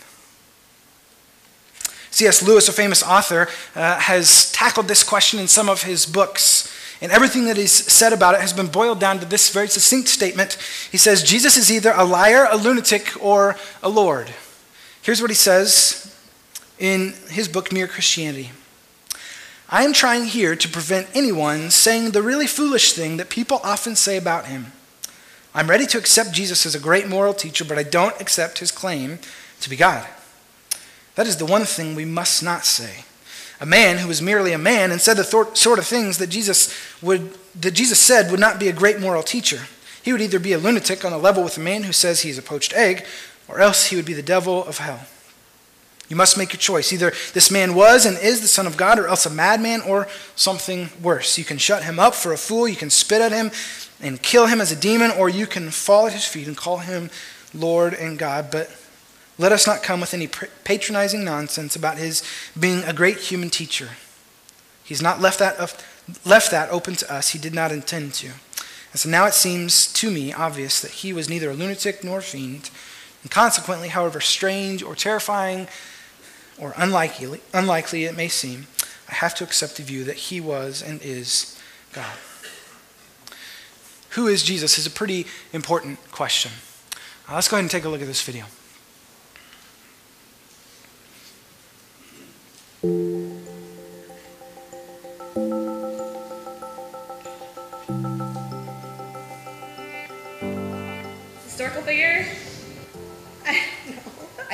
C.S. 2.10 2.42
Lewis, 2.42 2.66
a 2.66 2.72
famous 2.72 3.02
author, 3.02 3.46
uh, 3.74 3.98
has 3.98 4.50
tackled 4.52 4.88
this 4.88 5.04
question 5.04 5.38
in 5.38 5.46
some 5.48 5.68
of 5.68 5.82
his 5.82 6.06
books. 6.06 6.72
And 7.02 7.12
everything 7.12 7.44
that 7.44 7.58
he's 7.58 7.72
said 7.72 8.14
about 8.14 8.34
it 8.34 8.40
has 8.40 8.54
been 8.54 8.68
boiled 8.68 8.98
down 8.98 9.20
to 9.20 9.26
this 9.26 9.50
very 9.50 9.68
succinct 9.68 10.08
statement. 10.08 10.56
He 10.90 10.96
says, 10.96 11.22
Jesus 11.22 11.58
is 11.58 11.70
either 11.70 11.92
a 11.94 12.04
liar, 12.04 12.48
a 12.50 12.56
lunatic, 12.56 13.12
or 13.20 13.56
a 13.82 13.90
Lord. 13.90 14.32
Here's 15.02 15.20
what 15.20 15.30
he 15.30 15.36
says 15.36 16.16
in 16.78 17.12
his 17.28 17.48
book, 17.48 17.70
Mere 17.70 17.86
Christianity. 17.86 18.50
I 19.68 19.84
am 19.84 19.92
trying 19.92 20.26
here 20.26 20.54
to 20.54 20.68
prevent 20.68 21.08
anyone 21.14 21.70
saying 21.70 22.12
the 22.12 22.22
really 22.22 22.46
foolish 22.46 22.92
thing 22.92 23.16
that 23.16 23.28
people 23.28 23.60
often 23.64 23.96
say 23.96 24.16
about 24.16 24.46
him. 24.46 24.72
I'm 25.54 25.68
ready 25.68 25.86
to 25.86 25.98
accept 25.98 26.32
Jesus 26.32 26.66
as 26.66 26.74
a 26.74 26.80
great 26.80 27.08
moral 27.08 27.34
teacher, 27.34 27.64
but 27.64 27.78
I 27.78 27.82
don't 27.82 28.20
accept 28.20 28.58
his 28.58 28.70
claim 28.70 29.18
to 29.60 29.70
be 29.70 29.76
God. 29.76 30.06
That 31.16 31.26
is 31.26 31.38
the 31.38 31.46
one 31.46 31.64
thing 31.64 31.94
we 31.94 32.04
must 32.04 32.42
not 32.42 32.64
say 32.64 33.04
a 33.60 33.66
man 33.66 33.98
who 33.98 34.08
was 34.08 34.20
merely 34.20 34.52
a 34.52 34.58
man 34.58 34.90
and 34.90 35.00
said 35.00 35.16
the 35.16 35.24
th- 35.24 35.56
sort 35.56 35.78
of 35.78 35.86
things 35.86 36.18
that 36.18 36.28
Jesus 36.28 36.74
would 37.00 37.36
that 37.58 37.72
Jesus 37.72 37.98
said 37.98 38.30
would 38.30 38.40
not 38.40 38.60
be 38.60 38.68
a 38.68 38.72
great 38.72 39.00
moral 39.00 39.22
teacher. 39.22 39.60
He 40.02 40.12
would 40.12 40.20
either 40.20 40.38
be 40.38 40.52
a 40.52 40.58
lunatic 40.58 41.04
on 41.04 41.12
a 41.14 41.18
level 41.18 41.42
with 41.42 41.56
a 41.56 41.60
man 41.60 41.84
who 41.84 41.92
says 41.92 42.20
he's 42.20 42.36
a 42.36 42.42
poached 42.42 42.74
egg, 42.74 43.06
or 43.48 43.60
else 43.60 43.86
he 43.86 43.96
would 43.96 44.04
be 44.04 44.12
the 44.12 44.22
devil 44.22 44.62
of 44.66 44.78
hell. 44.78 45.06
You 46.08 46.16
must 46.16 46.38
make 46.38 46.52
your 46.52 46.60
choice. 46.60 46.92
Either 46.92 47.12
this 47.34 47.50
man 47.50 47.74
was 47.74 48.06
and 48.06 48.16
is 48.18 48.40
the 48.40 48.48
Son 48.48 48.66
of 48.66 48.76
God, 48.76 48.98
or 48.98 49.08
else 49.08 49.26
a 49.26 49.30
madman, 49.30 49.80
or 49.80 50.06
something 50.36 50.90
worse. 51.02 51.36
You 51.36 51.44
can 51.44 51.58
shut 51.58 51.84
him 51.84 51.98
up 51.98 52.14
for 52.14 52.32
a 52.32 52.38
fool, 52.38 52.68
you 52.68 52.76
can 52.76 52.90
spit 52.90 53.20
at 53.20 53.32
him 53.32 53.50
and 54.00 54.22
kill 54.22 54.46
him 54.46 54.60
as 54.60 54.70
a 54.70 54.76
demon, 54.76 55.10
or 55.10 55.28
you 55.28 55.46
can 55.46 55.70
fall 55.70 56.06
at 56.06 56.12
his 56.12 56.24
feet 56.26 56.46
and 56.46 56.56
call 56.56 56.78
him 56.78 57.10
Lord 57.54 57.94
and 57.94 58.18
God. 58.18 58.50
But 58.50 58.70
Let 59.38 59.52
us 59.52 59.66
not 59.66 59.82
come 59.82 60.00
with 60.00 60.14
any 60.14 60.28
patronizing 60.64 61.22
nonsense 61.22 61.76
about 61.76 61.98
his 61.98 62.22
being 62.58 62.82
a 62.84 62.94
great 62.94 63.18
human 63.18 63.50
teacher. 63.50 63.90
He's 64.82 65.02
not 65.02 65.20
left 65.20 65.38
that, 65.40 65.58
left 66.24 66.50
that 66.50 66.70
open 66.70 66.94
to 66.96 67.12
us. 67.12 67.30
He 67.30 67.38
did 67.38 67.54
not 67.54 67.70
intend 67.70 68.14
to. 68.14 68.28
And 68.28 69.00
so 69.00 69.10
now 69.10 69.26
it 69.26 69.34
seems 69.34 69.92
to 69.94 70.10
me 70.10 70.32
obvious 70.32 70.80
that 70.80 70.90
he 70.90 71.12
was 71.12 71.28
neither 71.28 71.50
a 71.50 71.54
lunatic 71.54 72.02
nor 72.02 72.18
a 72.20 72.22
fiend. 72.22 72.70
And 73.22 73.30
consequently, 73.30 73.88
however 73.88 74.20
strange 74.20 74.82
or 74.82 74.94
terrifying 74.94 75.68
or 76.58 76.74
unlikely, 76.76 77.40
unlikely 77.52 78.04
it 78.04 78.16
may 78.16 78.28
seem, 78.28 78.66
I 79.08 79.14
have 79.14 79.34
to 79.36 79.44
accept 79.44 79.76
the 79.76 79.82
view 79.82 80.04
that 80.04 80.16
he 80.16 80.40
was 80.40 80.82
and 80.82 81.00
is 81.02 81.58
God. 81.92 82.16
Who 84.10 84.26
is 84.26 84.42
Jesus 84.42 84.78
is 84.78 84.86
a 84.86 84.90
pretty 84.90 85.26
important 85.52 85.98
question. 86.10 86.52
Uh, 87.28 87.34
let's 87.34 87.48
go 87.48 87.56
ahead 87.56 87.64
and 87.64 87.70
take 87.70 87.84
a 87.84 87.88
look 87.88 88.00
at 88.00 88.06
this 88.06 88.22
video. 88.22 88.46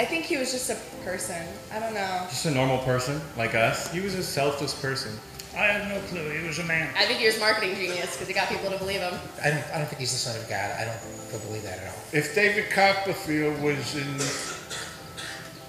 I 0.03 0.05
think 0.05 0.25
he 0.25 0.37
was 0.37 0.51
just 0.51 0.69
a 0.69 0.75
person. 1.05 1.47
I 1.73 1.79
don't 1.79 1.95
know. 1.95 2.27
Just 2.29 2.47
a 2.47 2.51
normal 2.51 2.79
person 2.79 3.21
like 3.37 3.55
us. 3.55 3.89
He 3.93 4.01
was 4.01 4.17
a 4.17 4.23
selfless 4.25 4.75
person. 4.75 5.17
I 5.55 5.67
have 5.67 5.89
no 5.89 6.01
clue. 6.09 6.29
He 6.29 6.45
was 6.45 6.59
a 6.59 6.65
man. 6.65 6.93
I 6.97 7.05
think 7.05 7.21
he 7.21 7.27
was 7.27 7.39
marketing 7.39 7.77
genius 7.77 8.17
because 8.17 8.27
he 8.27 8.35
got 8.35 8.49
people 8.49 8.69
to 8.69 8.79
believe 8.79 8.99
him. 8.99 9.15
I 9.45 9.51
don't, 9.51 9.65
I 9.73 9.79
don't 9.79 9.87
think 9.87 10.01
he's 10.01 10.11
the 10.11 10.19
son 10.19 10.37
of 10.43 10.49
God. 10.51 10.73
I 10.77 10.87
don't, 10.87 11.31
don't 11.31 11.47
believe 11.47 11.63
that 11.63 11.79
at 11.79 11.87
all. 11.87 11.95
If 12.13 12.35
David 12.35 12.69
Copperfield 12.71 13.63
was 13.63 13.95
in 13.95 14.19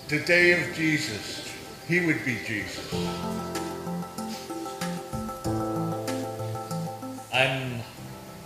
the 0.07 0.25
day 0.25 0.59
of 0.59 0.75
Jesus, 0.75 1.53
he 1.87 2.03
would 2.03 2.25
be 2.25 2.39
Jesus. 2.43 2.91
I'm 7.31 7.83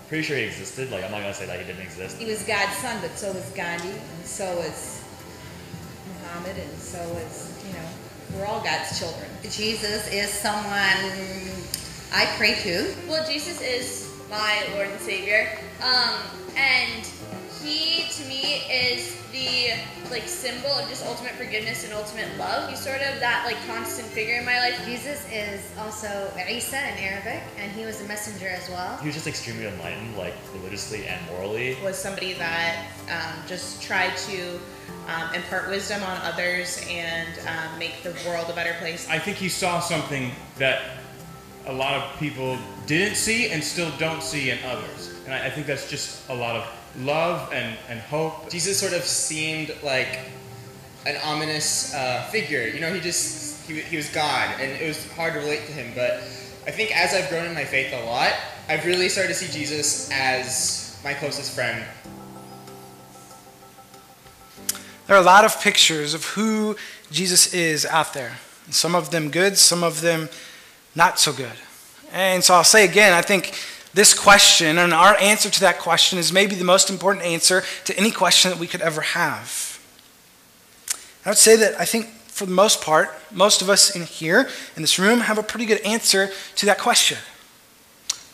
pretty 0.10 0.24
sure 0.24 0.36
he 0.36 0.44
existed. 0.44 0.91
Like, 0.91 1.06
I'm 1.06 1.12
not 1.12 1.22
going 1.22 1.32
to 1.32 1.39
say 1.39 1.46
that 1.46 1.58
he 1.58 1.65
didn't 1.65 1.84
exist. 1.84 2.17
He 2.17 2.25
was 2.25 2.44
God's 2.44 2.75
son, 2.75 3.00
but 3.01 3.17
so 3.17 3.32
was 3.32 3.50
Gandhi, 3.51 3.88
and 3.88 4.25
so 4.25 4.53
was 4.58 5.06
Muhammad, 6.47 6.63
and 6.63 6.79
so 6.79 6.99
was, 7.13 7.65
you 7.67 7.73
know, 7.73 7.85
we're 8.35 8.45
all 8.45 8.61
God's 8.63 8.97
children. 8.99 9.27
Jesus 9.43 10.07
is 10.13 10.29
someone 10.29 10.71
I 12.13 12.25
pray 12.37 12.55
to. 12.63 12.93
Well, 13.07 13.25
Jesus 13.29 13.61
is 13.61 14.09
my 14.29 14.63
Lord 14.73 14.87
and 14.87 14.99
Savior. 15.01 15.49
Um, 15.83 16.15
and 16.55 17.05
he, 17.05 17.16
to 18.17 18.27
me, 18.27 18.63
is 18.71 19.15
the 19.31 19.74
like 20.09 20.27
symbol 20.27 20.71
of 20.71 20.88
just 20.89 21.05
ultimate 21.05 21.33
forgiveness 21.33 21.83
and 21.83 21.93
ultimate 21.93 22.27
love. 22.38 22.69
He's 22.69 22.79
sort 22.79 23.01
of 23.01 23.19
that 23.19 23.43
like 23.45 23.57
constant 23.67 24.07
figure 24.07 24.36
in 24.36 24.45
my 24.45 24.59
life. 24.59 24.79
Jesus 24.86 25.27
is 25.31 25.62
also 25.77 26.31
Isa 26.50 26.77
in 26.77 26.97
Arabic, 26.97 27.43
and 27.57 27.71
he 27.71 27.86
was 27.86 28.01
a 28.01 28.05
messenger 28.05 28.47
as 28.47 28.67
well. 28.69 28.97
He 28.97 29.07
was 29.07 29.15
just 29.15 29.27
extremely 29.27 29.67
enlightened, 29.67 30.17
like 30.17 30.33
religiously 30.53 31.05
and 31.05 31.24
morally. 31.27 31.77
Was 31.83 31.97
somebody 31.97 32.33
that 32.33 32.88
um, 33.09 33.47
just 33.47 33.81
tried 33.81 34.15
to 34.17 34.59
um, 35.07 35.33
impart 35.33 35.69
wisdom 35.69 36.01
on 36.03 36.17
others 36.21 36.86
and 36.89 37.39
um, 37.47 37.79
make 37.79 38.03
the 38.03 38.15
world 38.27 38.50
a 38.50 38.53
better 38.53 38.74
place. 38.79 39.07
I 39.09 39.19
think 39.19 39.38
he 39.38 39.50
saw 39.50 39.79
something 39.79 40.31
that 40.57 40.96
a 41.67 41.74
lot 41.74 41.95
of 41.95 42.19
people 42.19 42.57
didn't 42.86 43.15
see 43.15 43.50
and 43.50 43.63
still 43.63 43.91
don't 44.00 44.24
see 44.24 44.50
in 44.50 44.57
others. 44.65 45.13
And 45.25 45.33
I, 45.33 45.47
I 45.47 45.50
think 45.50 45.67
that's 45.67 45.89
just 45.89 46.27
a 46.29 46.33
lot 46.33 46.55
of 46.55 46.65
love 47.00 47.51
and, 47.53 47.77
and 47.89 48.00
hope. 48.00 48.50
Jesus 48.50 48.79
sort 48.79 48.93
of 48.93 49.03
seemed 49.03 49.75
like 49.83 50.19
an 51.05 51.17
ominous 51.24 51.93
uh, 51.93 52.27
figure. 52.31 52.67
You 52.67 52.79
know, 52.79 52.93
he 52.93 53.01
just, 53.01 53.67
he, 53.67 53.81
he 53.81 53.97
was 53.97 54.09
God, 54.09 54.59
and 54.59 54.71
it 54.81 54.88
was 54.88 55.12
hard 55.12 55.33
to 55.33 55.39
relate 55.39 55.65
to 55.67 55.71
him. 55.74 55.91
But 55.93 56.13
I 56.65 56.71
think 56.71 56.95
as 56.95 57.13
I've 57.13 57.29
grown 57.29 57.45
in 57.45 57.53
my 57.53 57.65
faith 57.65 57.93
a 57.93 58.05
lot, 58.05 58.31
I've 58.69 58.86
really 58.86 59.09
started 59.09 59.29
to 59.29 59.36
see 59.36 59.51
Jesus 59.57 60.09
as 60.12 61.00
my 61.03 61.13
closest 61.13 61.53
friend. 61.53 61.86
There 65.07 65.15
are 65.15 65.21
a 65.21 65.25
lot 65.25 65.45
of 65.45 65.62
pictures 65.62 66.13
of 66.13 66.25
who 66.25 66.75
Jesus 67.12 67.53
is 67.53 67.86
out 67.86 68.13
there. 68.13 68.38
Some 68.69 68.95
of 68.95 69.12
them 69.12 69.29
good, 69.31 69.57
some 69.57 69.83
of 69.83 70.01
them 70.01 70.27
not 70.97 71.19
so 71.19 71.31
good. 71.31 71.53
And 72.11 72.43
so 72.43 72.55
I'll 72.55 72.63
say 72.63 72.83
again, 72.83 73.13
I 73.13 73.21
think 73.21 73.53
this 73.93 74.15
question 74.15 74.79
and 74.79 74.93
our 74.93 75.15
answer 75.17 75.49
to 75.49 75.59
that 75.61 75.77
question 75.77 76.17
is 76.17 76.33
maybe 76.33 76.55
the 76.55 76.65
most 76.65 76.89
important 76.89 77.23
answer 77.23 77.63
to 77.85 77.97
any 77.97 78.09
question 78.09 78.49
that 78.49 78.59
we 78.59 78.65
could 78.65 78.81
ever 78.81 79.01
have. 79.01 79.79
I 81.23 81.29
would 81.29 81.37
say 81.37 81.55
that 81.55 81.79
I 81.79 81.85
think 81.85 82.07
for 82.07 82.45
the 82.45 82.51
most 82.51 82.81
part, 82.81 83.09
most 83.31 83.61
of 83.61 83.69
us 83.69 83.95
in 83.95 84.03
here 84.03 84.49
in 84.75 84.81
this 84.81 84.97
room 84.97 85.19
have 85.19 85.37
a 85.37 85.43
pretty 85.43 85.67
good 85.67 85.81
answer 85.81 86.31
to 86.55 86.65
that 86.65 86.79
question. 86.79 87.19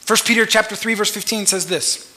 1 0.07 0.19
Peter 0.25 0.45
chapter 0.45 0.75
3 0.75 0.93
verse 0.93 1.11
15 1.11 1.45
says 1.45 1.67
this: 1.67 2.11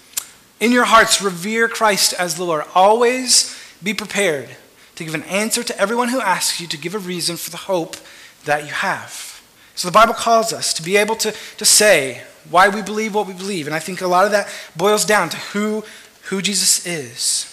"In 0.61 0.71
your 0.71 0.85
hearts 0.85 1.21
revere 1.21 1.69
Christ 1.69 2.13
as 2.13 2.37
the 2.37 2.45
Lord. 2.45 2.65
Always 2.75 3.57
be 3.83 3.95
prepared 3.95 4.51
to 4.95 5.05
give 5.05 5.15
an 5.15 5.23
answer 5.25 5.65
to 5.65 5.79
everyone 5.79 6.11
who 6.11 6.21
asks 6.21 6.61
you 6.61 6.67
to 6.69 6.77
give 6.77 6.95
a 6.95 6.99
reason 6.99 7.37
for 7.37 7.51
the 7.51 7.67
hope 7.69 7.97
that 8.45 8.65
you 8.65 8.73
have. 8.73 9.36
So 9.77 9.87
the 9.87 9.93
Bible 9.93 10.15
calls 10.15 10.53
us 10.53 10.73
to 10.75 10.83
be 10.83 10.97
able 10.97 11.17
to, 11.17 11.33
to 11.59 11.65
say 11.65 12.23
why 12.51 12.69
we 12.69 12.83
believe 12.83 13.15
what 13.15 13.27
we 13.27 13.35
believe. 13.35 13.67
And 13.67 13.77
I 13.77 13.79
think 13.79 14.01
a 14.01 14.07
lot 14.07 14.25
of 14.25 14.33
that 14.33 14.49
boils 14.75 15.05
down 15.05 15.29
to 15.29 15.37
who, 15.37 15.85
who 16.25 16.43
Jesus 16.43 16.87
is. 16.87 17.53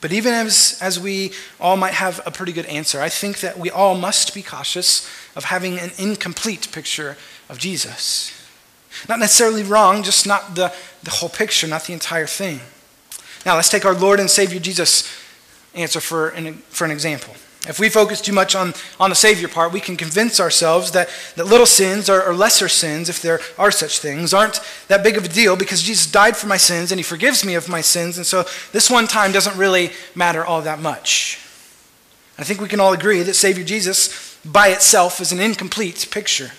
But 0.00 0.12
even 0.12 0.32
as, 0.32 0.78
as 0.80 0.98
we 0.98 1.32
all 1.60 1.76
might 1.76 1.94
have 1.94 2.20
a 2.26 2.30
pretty 2.30 2.52
good 2.52 2.66
answer, 2.66 3.00
I 3.00 3.08
think 3.08 3.40
that 3.40 3.58
we 3.58 3.70
all 3.70 3.96
must 3.96 4.34
be 4.34 4.42
cautious 4.42 5.08
of 5.36 5.44
having 5.44 5.78
an 5.78 5.90
incomplete 5.98 6.70
picture 6.72 7.16
of 7.48 7.58
Jesus. 7.58 8.32
Not 9.08 9.18
necessarily 9.18 9.62
wrong, 9.62 10.02
just 10.02 10.26
not 10.26 10.54
the, 10.54 10.72
the 11.02 11.10
whole 11.10 11.28
picture, 11.28 11.66
not 11.66 11.84
the 11.84 11.92
entire 11.92 12.26
thing. 12.26 12.60
Now, 13.46 13.56
let's 13.56 13.68
take 13.68 13.84
our 13.84 13.94
Lord 13.94 14.20
and 14.20 14.30
Savior 14.30 14.60
Jesus 14.60 15.08
answer 15.74 16.00
for 16.00 16.28
an, 16.30 16.54
for 16.68 16.84
an 16.84 16.90
example. 16.90 17.34
If 17.68 17.78
we 17.78 17.88
focus 17.88 18.20
too 18.20 18.32
much 18.32 18.56
on, 18.56 18.74
on 18.98 19.10
the 19.10 19.16
Savior 19.16 19.46
part, 19.46 19.72
we 19.72 19.80
can 19.80 19.96
convince 19.96 20.40
ourselves 20.40 20.90
that, 20.92 21.08
that 21.36 21.46
little 21.46 21.66
sins 21.66 22.10
or, 22.10 22.20
or 22.20 22.34
lesser 22.34 22.68
sins, 22.68 23.08
if 23.08 23.22
there 23.22 23.38
are 23.56 23.70
such 23.70 24.00
things, 24.00 24.34
aren't 24.34 24.60
that 24.88 25.04
big 25.04 25.16
of 25.16 25.24
a 25.24 25.28
deal 25.28 25.54
because 25.54 25.80
Jesus 25.80 26.10
died 26.10 26.36
for 26.36 26.48
my 26.48 26.56
sins 26.56 26.90
and 26.90 26.98
He 26.98 27.04
forgives 27.04 27.44
me 27.44 27.54
of 27.54 27.68
my 27.68 27.80
sins, 27.80 28.16
and 28.16 28.26
so 28.26 28.44
this 28.72 28.90
one 28.90 29.06
time 29.06 29.30
doesn't 29.30 29.56
really 29.56 29.90
matter 30.16 30.44
all 30.44 30.60
that 30.62 30.80
much. 30.80 31.38
I 32.36 32.42
think 32.42 32.60
we 32.60 32.68
can 32.68 32.80
all 32.80 32.92
agree 32.92 33.22
that 33.22 33.34
Savior 33.34 33.62
Jesus 33.62 34.36
by 34.44 34.68
itself 34.68 35.20
is 35.20 35.30
an 35.30 35.38
incomplete 35.38 36.08
picture. 36.10 36.50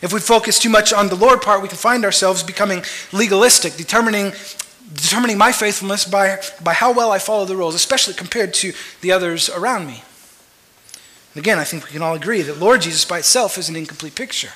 If 0.00 0.14
we 0.14 0.20
focus 0.20 0.58
too 0.58 0.70
much 0.70 0.94
on 0.94 1.08
the 1.08 1.14
Lord 1.14 1.42
part, 1.42 1.60
we 1.60 1.68
can 1.68 1.76
find 1.76 2.06
ourselves 2.06 2.42
becoming 2.42 2.82
legalistic, 3.12 3.74
determining 3.76 4.32
determining 4.92 5.38
my 5.38 5.52
faithfulness 5.52 6.04
by, 6.04 6.40
by 6.62 6.72
how 6.72 6.92
well 6.92 7.12
I 7.12 7.18
follow 7.18 7.44
the 7.44 7.56
rules, 7.56 7.74
especially 7.74 8.14
compared 8.14 8.54
to 8.54 8.72
the 9.00 9.12
others 9.12 9.48
around 9.48 9.86
me. 9.86 10.02
And 11.34 11.42
again, 11.42 11.58
I 11.58 11.64
think 11.64 11.84
we 11.84 11.90
can 11.90 12.02
all 12.02 12.14
agree 12.14 12.42
that 12.42 12.58
Lord 12.58 12.82
Jesus 12.82 13.04
by 13.04 13.18
itself 13.18 13.56
is 13.56 13.68
an 13.68 13.76
incomplete 13.76 14.14
picture. 14.14 14.50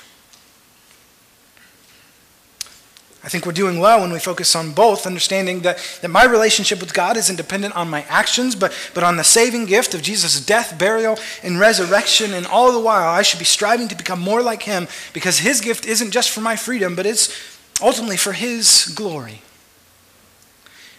I 3.23 3.27
think 3.27 3.47
we're 3.47 3.53
doing 3.53 3.79
well 3.79 4.01
when 4.01 4.11
we 4.13 4.19
focus 4.19 4.55
on 4.55 4.73
both, 4.73 5.07
understanding 5.07 5.61
that, 5.61 5.79
that 6.03 6.09
my 6.09 6.25
relationship 6.25 6.79
with 6.79 6.93
God 6.93 7.17
isn't 7.17 7.37
dependent 7.37 7.75
on 7.75 7.89
my 7.89 8.03
actions, 8.03 8.55
but, 8.55 8.71
but 8.93 9.03
on 9.03 9.17
the 9.17 9.23
saving 9.23 9.65
gift 9.65 9.95
of 9.95 10.03
Jesus' 10.03 10.45
death, 10.45 10.77
burial, 10.77 11.17
and 11.41 11.59
resurrection. 11.59 12.35
And 12.35 12.45
all 12.45 12.71
the 12.71 12.79
while, 12.79 13.09
I 13.09 13.23
should 13.23 13.39
be 13.39 13.45
striving 13.45 13.87
to 13.87 13.95
become 13.95 14.19
more 14.19 14.43
like 14.43 14.61
Him 14.61 14.87
because 15.11 15.39
His 15.39 15.59
gift 15.59 15.87
isn't 15.87 16.11
just 16.11 16.29
for 16.29 16.41
my 16.41 16.55
freedom, 16.55 16.95
but 16.95 17.07
it's 17.07 17.35
ultimately 17.81 18.17
for 18.17 18.33
His 18.33 18.93
glory 18.95 19.41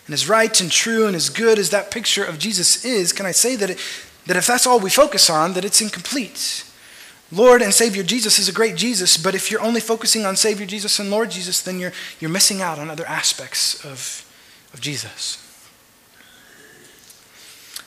and 0.06 0.14
as 0.14 0.28
right 0.28 0.60
and 0.60 0.70
true 0.70 1.06
and 1.06 1.16
as 1.16 1.28
good 1.28 1.58
as 1.58 1.70
that 1.70 1.90
picture 1.90 2.24
of 2.24 2.38
Jesus 2.38 2.84
is, 2.84 3.12
can 3.12 3.26
I 3.26 3.32
say 3.32 3.56
that, 3.56 3.70
it, 3.70 3.78
that 4.26 4.36
if 4.36 4.46
that's 4.46 4.66
all 4.66 4.78
we 4.78 4.90
focus 4.90 5.28
on, 5.28 5.54
that 5.54 5.64
it's 5.64 5.80
incomplete? 5.80 6.64
Lord 7.32 7.60
and 7.60 7.74
Savior 7.74 8.04
Jesus 8.04 8.38
is 8.38 8.48
a 8.48 8.52
great 8.52 8.76
Jesus, 8.76 9.16
but 9.16 9.34
if 9.34 9.50
you're 9.50 9.60
only 9.60 9.80
focusing 9.80 10.24
on 10.24 10.36
Savior 10.36 10.64
Jesus 10.64 11.00
and 11.00 11.10
Lord 11.10 11.32
Jesus, 11.32 11.60
then 11.60 11.80
you're, 11.80 11.92
you're 12.20 12.30
missing 12.30 12.62
out 12.62 12.78
on 12.78 12.88
other 12.88 13.06
aspects 13.06 13.84
of, 13.84 14.24
of 14.72 14.80
Jesus. 14.80 15.42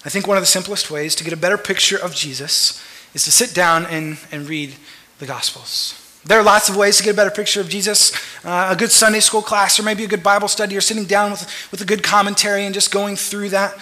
I 0.03 0.09
think 0.09 0.27
one 0.27 0.37
of 0.37 0.43
the 0.43 0.47
simplest 0.47 0.91
ways 0.91 1.15
to 1.15 1.23
get 1.23 1.33
a 1.33 1.37
better 1.37 1.57
picture 1.57 1.97
of 1.97 2.13
Jesus 2.13 2.83
is 3.13 3.23
to 3.23 3.31
sit 3.31 3.53
down 3.53 3.85
and, 3.85 4.17
and 4.31 4.47
read 4.47 4.75
the 5.19 5.25
Gospels. 5.25 6.08
There 6.29 6.39
are 6.39 6.43
lots 6.43 6.69
of 6.69 6.77
ways 6.77 6.95
to 6.97 7.03
get 7.03 7.15
a 7.15 7.15
better 7.15 7.31
picture 7.31 7.59
of 7.59 7.69
Jesus. 7.69 8.13
Uh, 8.45 8.67
a 8.69 8.75
good 8.75 8.91
Sunday 8.91 9.19
school 9.19 9.41
class, 9.41 9.79
or 9.79 9.83
maybe 9.83 10.03
a 10.03 10.07
good 10.07 10.21
Bible 10.21 10.47
study, 10.47 10.77
or 10.77 10.81
sitting 10.81 11.05
down 11.05 11.31
with, 11.31 11.51
with 11.71 11.81
a 11.81 11.85
good 11.85 12.03
commentary 12.03 12.65
and 12.65 12.73
just 12.75 12.91
going 12.91 13.15
through 13.15 13.49
that. 13.49 13.73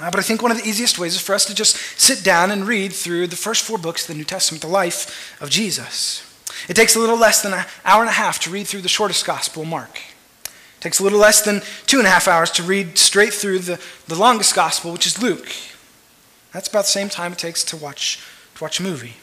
Uh, 0.00 0.10
but 0.10 0.18
I 0.18 0.22
think 0.22 0.42
one 0.42 0.50
of 0.50 0.56
the 0.60 0.68
easiest 0.68 0.98
ways 0.98 1.14
is 1.14 1.20
for 1.20 1.32
us 1.32 1.44
to 1.44 1.54
just 1.54 1.76
sit 1.76 2.24
down 2.24 2.50
and 2.50 2.66
read 2.66 2.92
through 2.92 3.28
the 3.28 3.36
first 3.36 3.62
four 3.62 3.78
books 3.78 4.02
of 4.02 4.08
the 4.08 4.14
New 4.14 4.24
Testament, 4.24 4.62
the 4.62 4.68
life 4.68 5.40
of 5.40 5.48
Jesus. 5.48 6.28
It 6.68 6.74
takes 6.74 6.96
a 6.96 6.98
little 6.98 7.16
less 7.16 7.40
than 7.40 7.52
an 7.52 7.64
hour 7.84 8.00
and 8.00 8.10
a 8.10 8.14
half 8.14 8.40
to 8.40 8.50
read 8.50 8.66
through 8.66 8.80
the 8.80 8.88
shortest 8.88 9.24
gospel, 9.24 9.64
Mark. 9.64 10.00
It 10.46 10.80
takes 10.80 10.98
a 10.98 11.04
little 11.04 11.20
less 11.20 11.42
than 11.42 11.62
two 11.86 11.98
and 11.98 12.06
a 12.08 12.10
half 12.10 12.26
hours 12.26 12.50
to 12.50 12.64
read 12.64 12.98
straight 12.98 13.32
through 13.32 13.60
the, 13.60 13.80
the 14.08 14.16
longest 14.16 14.56
gospel, 14.56 14.92
which 14.92 15.06
is 15.06 15.22
Luke. 15.22 15.46
That's 16.50 16.66
about 16.66 16.86
the 16.86 16.90
same 16.90 17.08
time 17.08 17.30
it 17.30 17.38
takes 17.38 17.62
to 17.66 17.76
watch, 17.76 18.18
to 18.56 18.64
watch 18.64 18.80
a 18.80 18.82
movie. 18.82 19.18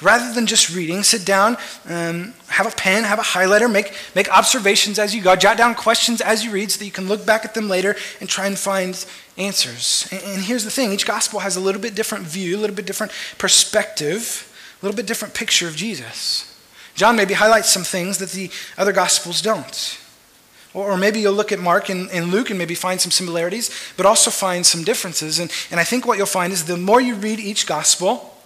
Rather 0.00 0.32
than 0.32 0.46
just 0.46 0.74
reading, 0.74 1.02
sit 1.02 1.24
down, 1.24 1.56
um, 1.86 2.32
have 2.48 2.66
a 2.66 2.76
pen, 2.76 3.04
have 3.04 3.18
a 3.18 3.22
highlighter, 3.22 3.70
make, 3.70 3.92
make 4.14 4.30
observations 4.30 4.98
as 4.98 5.14
you 5.14 5.22
go, 5.22 5.34
jot 5.34 5.56
down 5.56 5.74
questions 5.74 6.20
as 6.20 6.44
you 6.44 6.52
read 6.52 6.70
so 6.70 6.78
that 6.78 6.84
you 6.84 6.92
can 6.92 7.08
look 7.08 7.26
back 7.26 7.44
at 7.44 7.54
them 7.54 7.68
later 7.68 7.96
and 8.20 8.28
try 8.28 8.46
and 8.46 8.56
find 8.56 9.04
answers. 9.36 10.08
And, 10.12 10.22
and 10.22 10.42
here's 10.42 10.64
the 10.64 10.70
thing 10.70 10.92
each 10.92 11.06
gospel 11.06 11.40
has 11.40 11.56
a 11.56 11.60
little 11.60 11.80
bit 11.80 11.94
different 11.94 12.24
view, 12.24 12.56
a 12.56 12.60
little 12.60 12.76
bit 12.76 12.86
different 12.86 13.12
perspective, 13.38 14.52
a 14.80 14.86
little 14.86 14.96
bit 14.96 15.06
different 15.06 15.34
picture 15.34 15.66
of 15.66 15.74
Jesus. 15.74 16.44
John 16.94 17.16
maybe 17.16 17.34
highlights 17.34 17.70
some 17.70 17.84
things 17.84 18.18
that 18.18 18.30
the 18.30 18.50
other 18.76 18.92
gospels 18.92 19.42
don't. 19.42 19.98
Or, 20.74 20.96
maybe 20.96 21.18
you'll 21.18 21.32
look 21.32 21.50
at 21.50 21.58
Mark 21.58 21.88
and, 21.88 22.10
and, 22.10 22.30
Luke 22.30 22.50
and 22.50 22.58
maybe 22.58 22.74
find 22.74 23.00
some 23.00 23.10
similarities, 23.10 23.70
but 23.96 24.06
also 24.06 24.30
find 24.30 24.64
some 24.64 24.84
differences. 24.84 25.38
And, 25.38 25.50
and 25.70 25.80
I 25.80 25.84
think 25.84 26.06
what 26.06 26.18
you'll 26.18 26.26
find 26.26 26.52
is 26.52 26.66
the 26.66 26.76
more 26.76 27.00
you 27.00 27.14
read 27.14 27.40
each 27.40 27.66
gospel, 27.66 28.37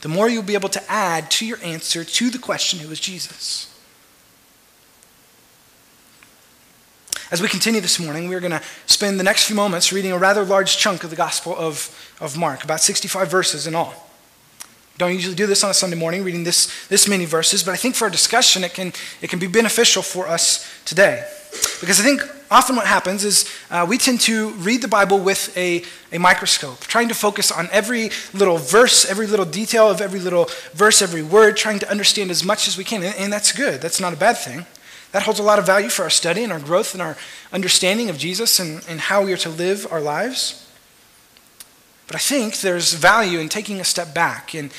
the 0.00 0.08
more 0.08 0.28
you'll 0.28 0.42
be 0.42 0.54
able 0.54 0.68
to 0.70 0.90
add 0.90 1.30
to 1.32 1.46
your 1.46 1.58
answer 1.62 2.04
to 2.04 2.30
the 2.30 2.38
question 2.38 2.78
who 2.78 2.90
is 2.90 3.00
Jesus? 3.00 3.66
As 7.30 7.40
we 7.40 7.48
continue 7.48 7.80
this 7.80 8.00
morning, 8.00 8.28
we're 8.28 8.40
going 8.40 8.50
to 8.50 8.62
spend 8.86 9.20
the 9.20 9.24
next 9.24 9.44
few 9.44 9.54
moments 9.54 9.92
reading 9.92 10.10
a 10.10 10.18
rather 10.18 10.44
large 10.44 10.78
chunk 10.78 11.04
of 11.04 11.10
the 11.10 11.16
Gospel 11.16 11.54
of, 11.56 12.16
of 12.20 12.36
Mark, 12.36 12.64
about 12.64 12.80
65 12.80 13.30
verses 13.30 13.68
in 13.68 13.74
all. 13.74 14.10
Don't 14.98 15.12
usually 15.12 15.36
do 15.36 15.46
this 15.46 15.62
on 15.62 15.70
a 15.70 15.74
Sunday 15.74 15.96
morning, 15.96 16.24
reading 16.24 16.44
this, 16.44 16.88
this 16.88 17.08
many 17.08 17.24
verses, 17.24 17.62
but 17.62 17.70
I 17.72 17.76
think 17.76 17.94
for 17.94 18.08
a 18.08 18.10
discussion, 18.10 18.64
it 18.64 18.74
can, 18.74 18.92
it 19.22 19.30
can 19.30 19.38
be 19.38 19.46
beneficial 19.46 20.02
for 20.02 20.26
us 20.26 20.68
today. 20.84 21.26
Because 21.80 22.00
I 22.00 22.02
think 22.02 22.20
often 22.50 22.76
what 22.76 22.86
happens 22.86 23.24
is 23.24 23.48
uh, 23.70 23.86
we 23.88 23.96
tend 23.96 24.20
to 24.22 24.50
read 24.50 24.82
the 24.82 24.88
Bible 24.88 25.18
with 25.18 25.56
a, 25.56 25.84
a 26.12 26.18
microscope, 26.18 26.80
trying 26.80 27.08
to 27.08 27.14
focus 27.14 27.52
on 27.52 27.68
every 27.70 28.10
little 28.34 28.58
verse, 28.58 29.08
every 29.08 29.26
little 29.26 29.44
detail 29.44 29.88
of 29.88 30.00
every 30.00 30.18
little 30.18 30.48
verse, 30.72 31.00
every 31.00 31.22
word, 31.22 31.56
trying 31.56 31.78
to 31.78 31.90
understand 31.90 32.30
as 32.30 32.44
much 32.44 32.66
as 32.66 32.76
we 32.76 32.84
can. 32.84 33.02
And, 33.02 33.14
and 33.16 33.32
that's 33.32 33.52
good, 33.52 33.80
that's 33.80 34.00
not 34.00 34.12
a 34.12 34.16
bad 34.16 34.36
thing. 34.36 34.66
That 35.12 35.22
holds 35.22 35.40
a 35.40 35.44
lot 35.44 35.58
of 35.58 35.66
value 35.66 35.88
for 35.88 36.02
our 36.02 36.10
study 36.10 36.44
and 36.44 36.52
our 36.52 36.60
growth 36.60 36.92
and 36.92 37.02
our 37.02 37.16
understanding 37.52 38.10
of 38.10 38.18
Jesus 38.18 38.60
and, 38.60 38.84
and 38.88 39.00
how 39.00 39.24
we 39.24 39.32
are 39.32 39.38
to 39.38 39.48
live 39.48 39.86
our 39.90 40.00
lives. 40.00 40.66
But 42.06 42.16
I 42.16 42.18
think 42.20 42.60
there's 42.60 42.92
value 42.94 43.38
in 43.38 43.48
taking 43.48 43.80
a 43.80 43.84
step 43.84 44.14
back 44.14 44.54
and, 44.54 44.72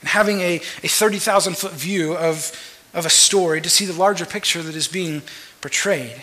and 0.00 0.08
having 0.08 0.40
a, 0.40 0.56
a 0.82 0.88
30,000 0.88 1.56
foot 1.56 1.72
view 1.72 2.16
of, 2.16 2.52
of 2.94 3.06
a 3.06 3.10
story 3.10 3.60
to 3.60 3.68
see 3.68 3.84
the 3.84 3.92
larger 3.92 4.26
picture 4.26 4.62
that 4.62 4.76
is 4.76 4.88
being 4.88 5.22
portrayed. 5.60 6.22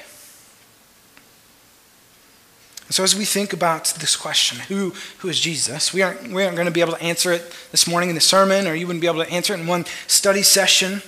So, 2.94 3.04
as 3.04 3.16
we 3.16 3.26
think 3.26 3.54
about 3.54 3.86
this 3.98 4.16
question, 4.16 4.60
who, 4.68 4.94
who 5.18 5.28
is 5.28 5.40
Jesus? 5.40 5.96
We 5.96 6.04
aren't, 6.04 6.32
we 6.32 6.44
aren't 6.44 6.56
going 6.56 6.68
to 6.68 6.72
be 6.72 6.82
able 6.82 6.94
to 6.94 7.02
answer 7.02 7.32
it 7.32 7.52
this 7.72 7.88
morning 7.88 8.10
in 8.10 8.14
the 8.14 8.22
sermon, 8.22 8.68
or 8.68 8.76
you 8.76 8.86
wouldn't 8.86 9.02
be 9.02 9.08
able 9.08 9.26
to 9.26 9.32
answer 9.32 9.56
it 9.56 9.62
in 9.62 9.66
one 9.66 9.86
study 10.06 10.44
session. 10.44 11.02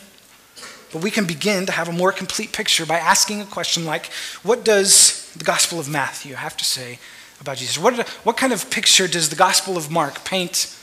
But 0.91 1.03
we 1.03 1.11
can 1.11 1.27
begin 1.27 1.67
to 1.67 1.71
have 1.71 1.87
a 1.87 1.91
more 1.91 2.11
complete 2.11 2.51
picture 2.51 2.87
by 2.87 2.97
asking 2.97 3.39
a 3.39 3.45
question 3.45 3.85
like 3.85 4.07
What 4.41 4.65
does 4.65 5.31
the 5.37 5.43
Gospel 5.43 5.79
of 5.79 5.87
Matthew 5.87 6.33
have 6.33 6.57
to 6.57 6.65
say 6.65 6.97
about 7.39 7.57
Jesus? 7.57 7.77
What, 7.77 8.09
what 8.23 8.35
kind 8.35 8.51
of 8.51 8.71
picture 8.71 9.07
does 9.07 9.29
the 9.29 9.35
Gospel 9.35 9.77
of 9.77 9.91
Mark 9.91 10.25
paint 10.25 10.75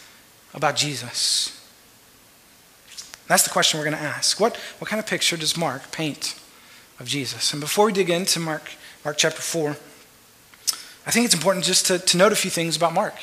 about 0.55 0.77
Jesus? 0.77 1.61
That's 3.27 3.43
the 3.43 3.51
question 3.51 3.81
we're 3.81 3.87
going 3.87 3.99
to 3.99 4.05
ask. 4.05 4.39
What, 4.39 4.57
what 4.79 4.89
kind 4.89 5.01
of 5.01 5.09
picture 5.09 5.37
does 5.37 5.57
Mark 5.57 5.91
paint 5.91 6.39
of 7.01 7.09
Jesus? 7.09 7.53
And 7.53 7.61
before 7.61 7.87
we 7.87 7.93
dig 7.93 8.09
into 8.09 8.39
Mark, 8.39 8.71
Mark 9.05 9.17
chapter 9.19 9.43
4, 9.43 9.77
I 11.07 11.11
think 11.11 11.25
it's 11.25 11.35
important 11.35 11.65
just 11.65 11.87
to, 11.87 11.99
to 11.99 12.17
note 12.17 12.33
a 12.33 12.37
few 12.37 12.51
things 12.51 12.77
about 12.77 12.93
Mark. 12.93 13.15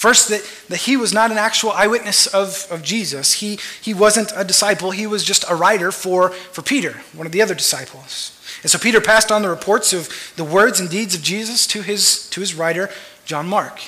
First, 0.00 0.28
that, 0.30 0.42
that 0.68 0.78
he 0.78 0.96
was 0.96 1.12
not 1.12 1.30
an 1.30 1.36
actual 1.36 1.72
eyewitness 1.72 2.26
of, 2.26 2.66
of 2.70 2.82
Jesus. 2.82 3.34
He, 3.34 3.58
he 3.82 3.92
wasn't 3.92 4.32
a 4.34 4.44
disciple, 4.44 4.92
he 4.92 5.06
was 5.06 5.24
just 5.24 5.44
a 5.48 5.54
writer 5.54 5.92
for, 5.92 6.30
for 6.30 6.62
Peter, 6.62 7.02
one 7.12 7.26
of 7.26 7.32
the 7.32 7.42
other 7.42 7.54
disciples. 7.54 8.36
And 8.62 8.70
so 8.70 8.78
Peter 8.78 9.00
passed 9.00 9.30
on 9.30 9.42
the 9.42 9.48
reports 9.48 9.92
of 9.92 10.08
the 10.36 10.44
words 10.44 10.80
and 10.80 10.88
deeds 10.88 11.14
of 11.14 11.22
Jesus 11.22 11.66
to 11.68 11.82
his, 11.82 12.28
to 12.30 12.40
his 12.40 12.54
writer, 12.54 12.88
John 13.24 13.46
Mark. 13.46 13.80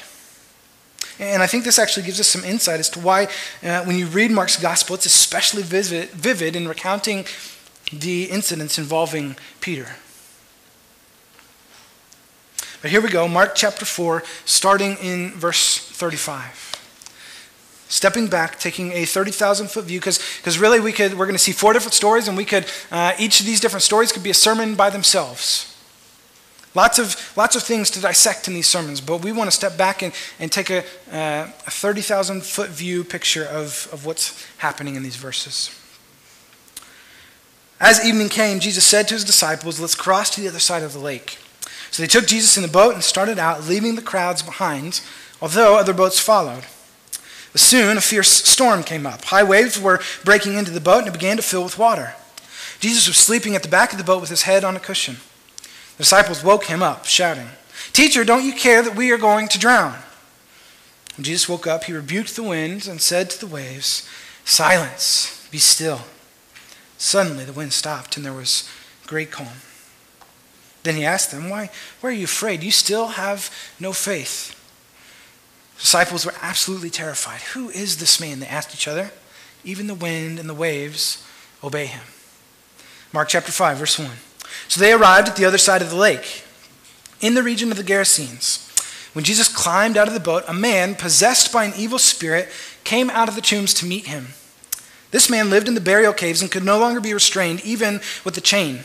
And 1.18 1.42
I 1.42 1.46
think 1.46 1.64
this 1.64 1.78
actually 1.78 2.04
gives 2.04 2.20
us 2.20 2.26
some 2.26 2.44
insight 2.44 2.80
as 2.80 2.90
to 2.90 3.00
why, 3.00 3.28
uh, 3.62 3.84
when 3.84 3.96
you 3.96 4.06
read 4.06 4.30
Mark's 4.30 4.60
gospel, 4.60 4.94
it's 4.94 5.06
especially 5.06 5.62
vivid, 5.62 6.10
vivid 6.10 6.56
in 6.56 6.66
recounting 6.66 7.26
the 7.92 8.24
incidents 8.24 8.78
involving 8.78 9.36
Peter. 9.60 9.96
But 12.82 12.90
here 12.90 13.00
we 13.00 13.08
go, 13.08 13.28
Mark 13.28 13.54
chapter 13.54 13.84
4, 13.84 14.24
starting 14.44 14.96
in 14.96 15.30
verse 15.30 15.78
35 15.78 16.70
stepping 17.92 18.26
back, 18.26 18.58
taking 18.58 18.90
a 18.92 19.04
30,000 19.04 19.68
foot 19.68 19.84
view, 19.84 20.00
because 20.00 20.58
really 20.58 20.80
we 20.80 20.92
could, 20.92 21.12
we're 21.12 21.26
going 21.26 21.34
to 21.34 21.38
see 21.38 21.52
four 21.52 21.74
different 21.74 21.92
stories, 21.92 22.26
and 22.26 22.38
we 22.38 22.44
could, 22.44 22.64
uh, 22.90 23.12
each 23.18 23.38
of 23.38 23.44
these 23.44 23.60
different 23.60 23.82
stories 23.82 24.10
could 24.10 24.22
be 24.22 24.30
a 24.30 24.34
sermon 24.34 24.74
by 24.74 24.88
themselves. 24.88 25.76
Lots 26.74 26.98
of, 26.98 27.34
lots 27.36 27.54
of 27.54 27.62
things 27.62 27.90
to 27.90 28.00
dissect 28.00 28.48
in 28.48 28.54
these 28.54 28.66
sermons, 28.66 29.02
but 29.02 29.22
we 29.22 29.30
want 29.30 29.50
to 29.50 29.54
step 29.54 29.76
back 29.76 30.00
and, 30.02 30.14
and 30.38 30.50
take 30.50 30.70
a, 30.70 30.78
uh, 31.12 31.50
a 31.66 31.70
30,000 31.70 32.42
foot 32.42 32.70
view 32.70 33.04
picture 33.04 33.44
of, 33.44 33.90
of 33.92 34.06
what's 34.06 34.42
happening 34.56 34.94
in 34.94 35.02
these 35.02 35.16
verses. 35.16 35.70
As 37.78 38.02
evening 38.06 38.30
came, 38.30 38.58
Jesus 38.58 38.86
said 38.86 39.06
to 39.08 39.14
his 39.14 39.24
disciples, 39.24 39.78
Let's 39.78 39.94
cross 39.94 40.30
to 40.30 40.40
the 40.40 40.48
other 40.48 40.58
side 40.58 40.82
of 40.82 40.94
the 40.94 40.98
lake. 40.98 41.36
So 41.92 42.02
they 42.02 42.08
took 42.08 42.26
Jesus 42.26 42.56
in 42.56 42.62
the 42.62 42.68
boat 42.68 42.94
and 42.94 43.04
started 43.04 43.38
out, 43.38 43.64
leaving 43.64 43.96
the 43.96 44.02
crowds 44.02 44.42
behind, 44.42 45.02
although 45.42 45.76
other 45.76 45.92
boats 45.92 46.18
followed. 46.18 46.64
Soon 47.54 47.98
a 47.98 48.00
fierce 48.00 48.30
storm 48.30 48.82
came 48.82 49.06
up. 49.06 49.26
High 49.26 49.42
waves 49.42 49.78
were 49.78 50.00
breaking 50.24 50.54
into 50.54 50.70
the 50.70 50.80
boat 50.80 51.00
and 51.00 51.08
it 51.08 51.12
began 51.12 51.36
to 51.36 51.42
fill 51.42 51.62
with 51.62 51.78
water. 51.78 52.14
Jesus 52.80 53.06
was 53.06 53.18
sleeping 53.18 53.54
at 53.54 53.62
the 53.62 53.68
back 53.68 53.92
of 53.92 53.98
the 53.98 54.04
boat 54.04 54.22
with 54.22 54.30
his 54.30 54.42
head 54.42 54.64
on 54.64 54.74
a 54.74 54.80
cushion. 54.80 55.16
The 55.98 56.04
disciples 56.04 56.42
woke 56.42 56.64
him 56.64 56.82
up, 56.82 57.04
shouting, 57.04 57.48
Teacher, 57.92 58.24
don't 58.24 58.44
you 58.44 58.54
care 58.54 58.82
that 58.82 58.96
we 58.96 59.12
are 59.12 59.18
going 59.18 59.48
to 59.48 59.58
drown? 59.58 59.98
When 61.16 61.24
Jesus 61.24 61.48
woke 61.48 61.66
up, 61.66 61.84
he 61.84 61.92
rebuked 61.92 62.36
the 62.36 62.42
wind 62.42 62.86
and 62.86 63.02
said 63.02 63.28
to 63.30 63.40
the 63.40 63.46
waves, 63.46 64.08
Silence, 64.46 65.46
be 65.50 65.58
still. 65.58 66.00
Suddenly 66.96 67.44
the 67.44 67.52
wind 67.52 67.74
stopped 67.74 68.16
and 68.16 68.24
there 68.24 68.32
was 68.32 68.66
great 69.06 69.30
calm. 69.30 69.48
Then 70.82 70.96
he 70.96 71.04
asked 71.04 71.30
them, 71.30 71.48
Why, 71.48 71.70
why 72.00 72.10
are 72.10 72.12
you 72.12 72.24
afraid? 72.24 72.62
You 72.62 72.70
still 72.70 73.08
have 73.08 73.50
no 73.78 73.92
faith. 73.92 74.58
Disciples 75.78 76.24
were 76.24 76.34
absolutely 76.40 76.90
terrified. 76.90 77.40
Who 77.54 77.68
is 77.70 77.96
this 77.96 78.20
man? 78.20 78.40
They 78.40 78.46
asked 78.46 78.74
each 78.74 78.88
other. 78.88 79.10
Even 79.64 79.86
the 79.86 79.94
wind 79.94 80.38
and 80.38 80.48
the 80.48 80.54
waves 80.54 81.24
obey 81.62 81.86
him. 81.86 82.04
Mark 83.12 83.28
chapter 83.28 83.52
5, 83.52 83.78
verse 83.78 83.98
1. 83.98 84.10
So 84.68 84.80
they 84.80 84.92
arrived 84.92 85.28
at 85.28 85.36
the 85.36 85.44
other 85.44 85.58
side 85.58 85.82
of 85.82 85.90
the 85.90 85.96
lake, 85.96 86.44
in 87.20 87.34
the 87.34 87.42
region 87.42 87.70
of 87.70 87.76
the 87.76 87.84
Gerasenes. 87.84 88.68
When 89.12 89.24
Jesus 89.24 89.48
climbed 89.48 89.96
out 89.96 90.08
of 90.08 90.14
the 90.14 90.20
boat, 90.20 90.44
a 90.48 90.54
man 90.54 90.94
possessed 90.94 91.52
by 91.52 91.64
an 91.64 91.74
evil 91.76 91.98
spirit 91.98 92.48
came 92.84 93.10
out 93.10 93.28
of 93.28 93.34
the 93.34 93.42
tombs 93.42 93.74
to 93.74 93.86
meet 93.86 94.06
him. 94.06 94.28
This 95.10 95.28
man 95.28 95.50
lived 95.50 95.68
in 95.68 95.74
the 95.74 95.80
burial 95.80 96.14
caves 96.14 96.40
and 96.40 96.50
could 96.50 96.64
no 96.64 96.78
longer 96.78 97.00
be 97.00 97.12
restrained, 97.12 97.60
even 97.60 98.00
with 98.24 98.36
a 98.38 98.40
chain. 98.40 98.80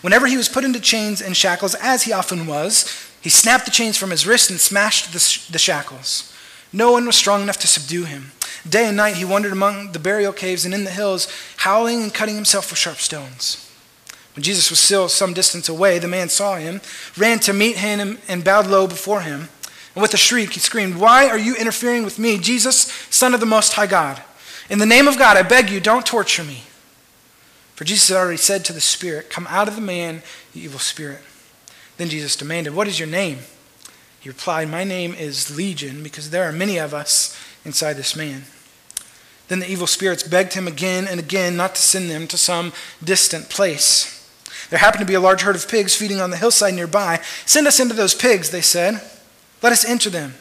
Whenever 0.00 0.26
he 0.26 0.36
was 0.36 0.48
put 0.48 0.64
into 0.64 0.80
chains 0.80 1.20
and 1.20 1.36
shackles, 1.36 1.74
as 1.74 2.04
he 2.04 2.12
often 2.12 2.46
was, 2.46 3.08
he 3.20 3.28
snapped 3.28 3.66
the 3.66 3.70
chains 3.70 3.96
from 3.96 4.10
his 4.10 4.26
wrists 4.26 4.50
and 4.50 4.58
smashed 4.58 5.12
the, 5.12 5.52
the 5.52 5.58
shackles. 5.58 6.34
No 6.72 6.92
one 6.92 7.06
was 7.06 7.16
strong 7.16 7.42
enough 7.42 7.58
to 7.58 7.66
subdue 7.66 8.04
him. 8.04 8.32
Day 8.68 8.86
and 8.86 8.96
night 8.96 9.16
he 9.16 9.24
wandered 9.24 9.52
among 9.52 9.92
the 9.92 9.98
burial 9.98 10.32
caves 10.32 10.64
and 10.64 10.72
in 10.72 10.84
the 10.84 10.90
hills, 10.90 11.28
howling 11.58 12.02
and 12.02 12.14
cutting 12.14 12.34
himself 12.34 12.70
with 12.70 12.78
sharp 12.78 12.98
stones. 12.98 13.66
When 14.34 14.42
Jesus 14.42 14.70
was 14.70 14.78
still 14.78 15.08
some 15.08 15.34
distance 15.34 15.68
away, 15.68 15.98
the 15.98 16.08
man 16.08 16.28
saw 16.28 16.56
him, 16.56 16.80
ran 17.16 17.40
to 17.40 17.52
meet 17.52 17.76
him, 17.76 18.18
and 18.28 18.44
bowed 18.44 18.66
low 18.66 18.86
before 18.86 19.22
him. 19.22 19.48
And 19.94 20.02
with 20.02 20.14
a 20.14 20.18
shriek, 20.18 20.52
he 20.52 20.60
screamed, 20.60 20.96
Why 20.96 21.28
are 21.28 21.38
you 21.38 21.56
interfering 21.56 22.04
with 22.04 22.18
me, 22.18 22.38
Jesus, 22.38 22.82
Son 23.10 23.34
of 23.34 23.40
the 23.40 23.46
Most 23.46 23.72
High 23.72 23.88
God? 23.88 24.22
In 24.68 24.78
the 24.78 24.86
name 24.86 25.08
of 25.08 25.18
God, 25.18 25.36
I 25.36 25.42
beg 25.42 25.68
you, 25.68 25.80
don't 25.80 26.06
torture 26.06 26.44
me. 26.44 26.62
For 27.80 27.86
Jesus 27.86 28.10
had 28.10 28.18
already 28.18 28.36
said 28.36 28.62
to 28.66 28.74
the 28.74 28.80
spirit, 28.82 29.30
Come 29.30 29.46
out 29.48 29.66
of 29.66 29.74
the 29.74 29.80
man, 29.80 30.20
you 30.52 30.64
evil 30.64 30.78
spirit. 30.78 31.20
Then 31.96 32.10
Jesus 32.10 32.36
demanded, 32.36 32.74
What 32.74 32.86
is 32.86 32.98
your 32.98 33.08
name? 33.08 33.38
He 34.20 34.28
replied, 34.28 34.68
My 34.68 34.84
name 34.84 35.14
is 35.14 35.56
Legion, 35.56 36.02
because 36.02 36.28
there 36.28 36.44
are 36.44 36.52
many 36.52 36.76
of 36.78 36.92
us 36.92 37.34
inside 37.64 37.94
this 37.94 38.14
man. 38.14 38.44
Then 39.48 39.60
the 39.60 39.70
evil 39.70 39.86
spirits 39.86 40.22
begged 40.22 40.52
him 40.52 40.68
again 40.68 41.08
and 41.08 41.18
again 41.18 41.56
not 41.56 41.74
to 41.74 41.80
send 41.80 42.10
them 42.10 42.26
to 42.26 42.36
some 42.36 42.74
distant 43.02 43.48
place. 43.48 44.30
There 44.68 44.78
happened 44.78 45.00
to 45.00 45.06
be 45.06 45.14
a 45.14 45.18
large 45.18 45.40
herd 45.40 45.56
of 45.56 45.66
pigs 45.66 45.96
feeding 45.96 46.20
on 46.20 46.28
the 46.28 46.36
hillside 46.36 46.74
nearby. 46.74 47.22
Send 47.46 47.66
us 47.66 47.80
into 47.80 47.94
those 47.94 48.14
pigs, 48.14 48.50
they 48.50 48.60
said. 48.60 49.00
Let 49.62 49.72
us 49.72 49.86
enter 49.86 50.10
them. 50.10 50.34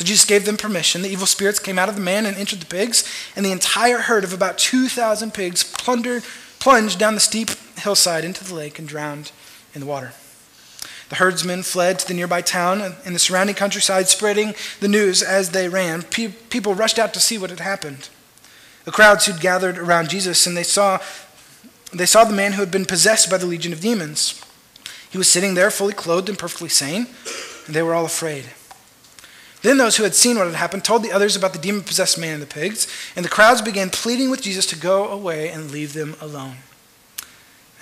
So 0.00 0.06
Jesus 0.06 0.24
gave 0.24 0.46
them 0.46 0.56
permission. 0.56 1.02
The 1.02 1.10
evil 1.10 1.26
spirits 1.26 1.58
came 1.58 1.78
out 1.78 1.90
of 1.90 1.94
the 1.94 2.00
man 2.00 2.24
and 2.24 2.34
entered 2.34 2.60
the 2.60 2.64
pigs, 2.64 3.04
and 3.36 3.44
the 3.44 3.52
entire 3.52 3.98
herd 3.98 4.24
of 4.24 4.32
about 4.32 4.56
2,000 4.56 5.34
pigs 5.34 5.62
plundered, 5.62 6.24
plunged 6.58 6.98
down 6.98 7.12
the 7.12 7.20
steep 7.20 7.50
hillside 7.76 8.24
into 8.24 8.42
the 8.42 8.54
lake 8.54 8.78
and 8.78 8.88
drowned 8.88 9.30
in 9.74 9.82
the 9.82 9.86
water. 9.86 10.12
The 11.10 11.16
herdsmen 11.16 11.64
fled 11.64 11.98
to 11.98 12.08
the 12.08 12.14
nearby 12.14 12.40
town 12.40 12.80
and 12.80 13.14
the 13.14 13.18
surrounding 13.18 13.56
countryside, 13.56 14.08
spreading 14.08 14.54
the 14.80 14.88
news 14.88 15.22
as 15.22 15.50
they 15.50 15.68
ran. 15.68 16.00
Pe- 16.00 16.28
people 16.48 16.72
rushed 16.72 16.98
out 16.98 17.12
to 17.12 17.20
see 17.20 17.36
what 17.36 17.50
had 17.50 17.60
happened. 17.60 18.08
The 18.86 18.92
crowds 18.92 19.26
who'd 19.26 19.38
gathered 19.38 19.76
around 19.76 20.08
Jesus, 20.08 20.46
and 20.46 20.56
they 20.56 20.62
saw, 20.62 20.98
they 21.92 22.06
saw 22.06 22.24
the 22.24 22.32
man 22.32 22.52
who 22.52 22.60
had 22.60 22.70
been 22.70 22.86
possessed 22.86 23.30
by 23.30 23.36
the 23.36 23.44
legion 23.44 23.74
of 23.74 23.82
demons. 23.82 24.42
He 25.10 25.18
was 25.18 25.28
sitting 25.28 25.52
there, 25.52 25.70
fully 25.70 25.92
clothed 25.92 26.30
and 26.30 26.38
perfectly 26.38 26.70
sane, 26.70 27.06
and 27.66 27.76
they 27.76 27.82
were 27.82 27.92
all 27.92 28.06
afraid. 28.06 28.46
Then 29.62 29.76
those 29.76 29.96
who 29.96 30.04
had 30.04 30.14
seen 30.14 30.38
what 30.38 30.46
had 30.46 30.56
happened 30.56 30.84
told 30.84 31.02
the 31.02 31.12
others 31.12 31.36
about 31.36 31.52
the 31.52 31.58
demon 31.58 31.82
possessed 31.82 32.18
man 32.18 32.34
and 32.34 32.42
the 32.42 32.46
pigs, 32.46 32.88
and 33.14 33.24
the 33.24 33.30
crowds 33.30 33.60
began 33.60 33.90
pleading 33.90 34.30
with 34.30 34.42
Jesus 34.42 34.66
to 34.66 34.76
go 34.76 35.08
away 35.08 35.50
and 35.50 35.70
leave 35.70 35.92
them 35.92 36.16
alone. 36.20 36.56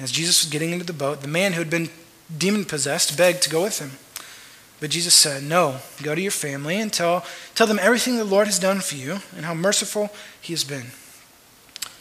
As 0.01 0.11
Jesus 0.11 0.43
was 0.43 0.51
getting 0.51 0.71
into 0.71 0.85
the 0.85 0.93
boat, 0.93 1.23
the 1.23 1.29
man 1.29 1.53
who 1.53 1.61
had 1.61 1.71
been 1.71 1.91
demon 2.37 2.65
possessed 2.65 3.17
begged 3.17 3.43
to 3.43 3.51
go 3.51 3.63
with 3.63 3.79
him. 3.79 3.93
But 4.81 4.91
Jesus 4.91 5.15
said, 5.15 5.43
No, 5.43 5.79
go 6.03 6.15
to 6.15 6.21
your 6.21 6.31
family 6.31 6.81
and 6.81 6.93
tell, 6.93 7.25
tell 7.55 7.67
them 7.67 7.81
everything 7.81 8.17
the 8.17 8.25
Lord 8.25 8.47
has 8.47 8.59
done 8.59 8.81
for 8.81 8.95
you 8.95 9.19
and 9.37 9.45
how 9.45 9.55
merciful 9.55 10.11
he 10.41 10.53
has 10.53 10.65
been. 10.65 10.93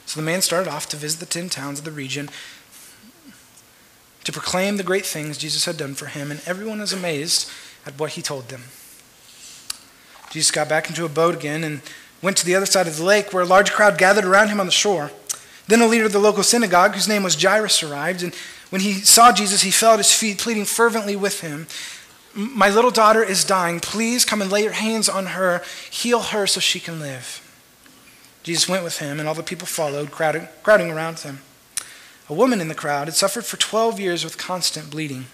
So 0.06 0.20
the 0.20 0.26
man 0.26 0.42
started 0.42 0.70
off 0.70 0.88
to 0.90 0.98
visit 0.98 1.20
the 1.20 1.26
ten 1.26 1.50
towns 1.50 1.80
of 1.80 1.86
the 1.86 1.92
region 1.92 2.30
to 4.24 4.32
proclaim 4.32 4.78
the 4.78 4.84
great 4.84 5.06
things 5.06 5.38
Jesus 5.38 5.66
had 5.66 5.78
done 5.78 5.96
for 5.96 6.08
him, 6.08 6.32
and 6.32 6.42
everyone 6.46 6.80
was 6.80 6.92
amazed 6.92 7.50
at 7.86 7.98
what 7.98 8.12
he 8.12 8.22
told 8.22 8.50
them. 8.50 8.64
Jesus 10.38 10.52
got 10.52 10.70
back 10.70 10.88
into 10.88 11.04
a 11.04 11.10
boat 11.10 11.34
again 11.34 11.64
and 11.64 11.82
went 12.22 12.38
to 12.38 12.46
the 12.46 12.54
other 12.54 12.68
side 12.68 12.86
of 12.86 12.96
the 12.96 13.04
lake 13.04 13.34
where 13.34 13.42
a 13.42 13.48
large 13.48 13.72
crowd 13.72 13.98
gathered 13.98 14.24
around 14.24 14.50
him 14.50 14.60
on 14.60 14.68
the 14.68 14.72
shore. 14.72 15.10
Then 15.66 15.82
a 15.82 15.88
leader 15.88 16.06
of 16.06 16.12
the 16.12 16.20
local 16.20 16.44
synagogue, 16.44 16.94
whose 16.94 17.08
name 17.08 17.24
was 17.24 17.42
Jairus, 17.42 17.82
arrived, 17.82 18.22
and 18.22 18.36
when 18.70 18.82
he 18.82 18.94
saw 18.94 19.32
Jesus, 19.32 19.64
he 19.64 19.72
fell 19.72 19.94
at 19.94 19.98
his 19.98 20.14
feet, 20.14 20.38
pleading 20.38 20.66
fervently 20.66 21.16
with 21.16 21.42
him. 21.42 21.66
My 22.36 22.70
little 22.70 22.92
daughter 22.92 23.24
is 23.24 23.44
dying. 23.44 23.80
Please 23.80 24.26
come 24.26 24.40
and 24.40 24.52
lay 24.52 24.62
your 24.62 24.74
hands 24.74 25.10
on 25.10 25.26
her, 25.26 25.64
heal 25.90 26.22
her 26.22 26.46
so 26.46 26.60
she 26.60 26.80
can 26.80 27.00
live. 27.00 27.42
Jesus 28.44 28.70
went 28.70 28.84
with 28.84 29.00
him, 29.00 29.20
and 29.20 29.28
all 29.28 29.34
the 29.34 29.42
people 29.42 29.66
followed, 29.66 30.12
crowding, 30.12 30.50
crowding 30.62 30.92
around 30.92 31.18
him. 31.22 31.40
A 32.30 32.36
woman 32.36 32.62
in 32.62 32.68
the 32.68 32.76
crowd 32.76 33.08
had 33.08 33.16
suffered 33.16 33.46
for 33.46 33.58
12 33.58 34.00
years 34.00 34.24
with 34.24 34.38
constant 34.38 34.92
bleeding. 34.92 35.26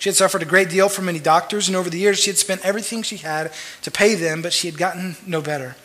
She 0.00 0.08
had 0.08 0.16
suffered 0.16 0.40
a 0.40 0.46
great 0.46 0.70
deal 0.70 0.88
from 0.88 1.04
many 1.04 1.18
doctors, 1.18 1.68
and 1.68 1.76
over 1.76 1.90
the 1.90 1.98
years 1.98 2.18
she 2.18 2.30
had 2.30 2.38
spent 2.38 2.64
everything 2.64 3.02
she 3.02 3.18
had 3.18 3.52
to 3.82 3.90
pay 3.90 4.14
them, 4.14 4.40
but 4.40 4.54
she 4.54 4.66
had 4.66 4.78
gotten 4.78 5.16
no 5.26 5.42
better. 5.42 5.76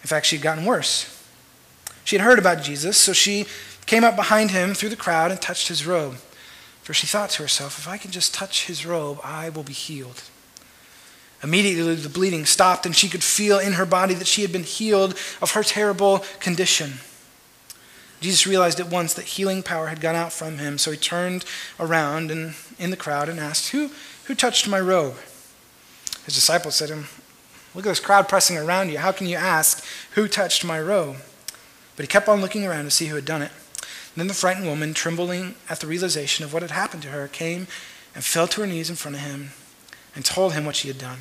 In 0.00 0.06
fact, 0.06 0.26
she 0.26 0.36
had 0.36 0.44
gotten 0.44 0.64
worse. 0.64 1.10
She 2.04 2.16
had 2.16 2.24
heard 2.24 2.38
about 2.38 2.62
Jesus, 2.62 2.96
so 2.96 3.12
she 3.12 3.46
came 3.84 4.04
up 4.04 4.14
behind 4.14 4.52
him 4.52 4.74
through 4.74 4.90
the 4.90 4.96
crowd 4.96 5.32
and 5.32 5.42
touched 5.42 5.66
his 5.66 5.84
robe. 5.84 6.18
For 6.82 6.94
she 6.94 7.08
thought 7.08 7.30
to 7.30 7.42
herself, 7.42 7.76
if 7.78 7.88
I 7.88 7.98
can 7.98 8.12
just 8.12 8.32
touch 8.32 8.66
his 8.66 8.86
robe, 8.86 9.18
I 9.24 9.48
will 9.48 9.64
be 9.64 9.72
healed. 9.72 10.22
Immediately 11.42 11.96
the 11.96 12.08
bleeding 12.08 12.46
stopped, 12.46 12.86
and 12.86 12.94
she 12.94 13.08
could 13.08 13.24
feel 13.24 13.58
in 13.58 13.72
her 13.72 13.86
body 13.86 14.14
that 14.14 14.28
she 14.28 14.42
had 14.42 14.52
been 14.52 14.62
healed 14.62 15.18
of 15.42 15.50
her 15.50 15.64
terrible 15.64 16.24
condition. 16.38 17.00
Jesus 18.20 18.46
realized 18.46 18.80
at 18.80 18.88
once 18.88 19.12
that 19.14 19.24
healing 19.24 19.62
power 19.62 19.88
had 19.88 20.00
gone 20.00 20.14
out 20.14 20.32
from 20.32 20.58
him, 20.58 20.78
so 20.78 20.92
he 20.92 20.96
turned 20.96 21.44
around 21.78 22.30
and 22.30 22.54
in 22.78 22.90
the 22.90 22.96
crowd 22.96 23.28
and 23.28 23.38
asked, 23.38 23.70
Who, 23.70 23.90
who 24.24 24.34
touched 24.34 24.68
my 24.68 24.80
robe? 24.80 25.16
His 26.24 26.34
disciples 26.34 26.76
said 26.76 26.88
to 26.88 26.94
him, 26.94 27.06
Look 27.74 27.86
at 27.86 27.88
this 27.88 28.00
crowd 28.00 28.28
pressing 28.28 28.56
around 28.56 28.90
you. 28.90 28.98
How 28.98 29.12
can 29.12 29.26
you 29.26 29.36
ask, 29.36 29.84
Who 30.12 30.28
touched 30.28 30.64
my 30.64 30.80
robe? 30.80 31.16
But 31.96 32.04
he 32.04 32.08
kept 32.08 32.28
on 32.28 32.40
looking 32.40 32.66
around 32.66 32.84
to 32.84 32.90
see 32.90 33.06
who 33.06 33.16
had 33.16 33.24
done 33.24 33.42
it. 33.42 33.52
And 33.80 34.20
then 34.20 34.28
the 34.28 34.34
frightened 34.34 34.66
woman, 34.66 34.94
trembling 34.94 35.54
at 35.68 35.80
the 35.80 35.86
realization 35.86 36.44
of 36.44 36.52
what 36.52 36.62
had 36.62 36.70
happened 36.70 37.02
to 37.02 37.08
her, 37.10 37.28
came 37.28 37.66
and 38.14 38.24
fell 38.24 38.46
to 38.48 38.60
her 38.60 38.66
knees 38.66 38.90
in 38.90 38.96
front 38.96 39.16
of 39.16 39.22
him 39.22 39.50
and 40.14 40.24
told 40.24 40.52
him 40.52 40.64
what 40.64 40.76
she 40.76 40.88
had 40.88 40.98
done. 40.98 41.18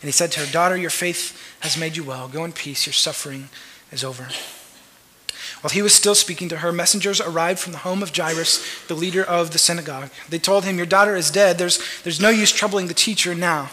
And 0.00 0.08
he 0.08 0.12
said 0.12 0.32
to 0.32 0.40
her, 0.40 0.52
Daughter, 0.52 0.76
your 0.76 0.90
faith 0.90 1.40
has 1.60 1.78
made 1.78 1.96
you 1.96 2.04
well. 2.04 2.28
Go 2.28 2.44
in 2.44 2.52
peace. 2.52 2.86
Your 2.86 2.92
suffering 2.92 3.48
is 3.92 4.04
over. 4.04 4.28
While 5.66 5.72
he 5.72 5.82
was 5.82 5.94
still 5.94 6.14
speaking 6.14 6.48
to 6.50 6.58
her, 6.58 6.70
messengers 6.70 7.20
arrived 7.20 7.58
from 7.58 7.72
the 7.72 7.78
home 7.78 8.00
of 8.00 8.16
Jairus, 8.16 8.64
the 8.86 8.94
leader 8.94 9.24
of 9.24 9.50
the 9.50 9.58
synagogue. 9.58 10.10
They 10.28 10.38
told 10.38 10.64
him, 10.64 10.76
Your 10.76 10.86
daughter 10.86 11.16
is 11.16 11.28
dead. 11.28 11.58
There's, 11.58 11.80
there's 12.04 12.20
no 12.20 12.28
use 12.28 12.52
troubling 12.52 12.86
the 12.86 12.94
teacher 12.94 13.34
now. 13.34 13.70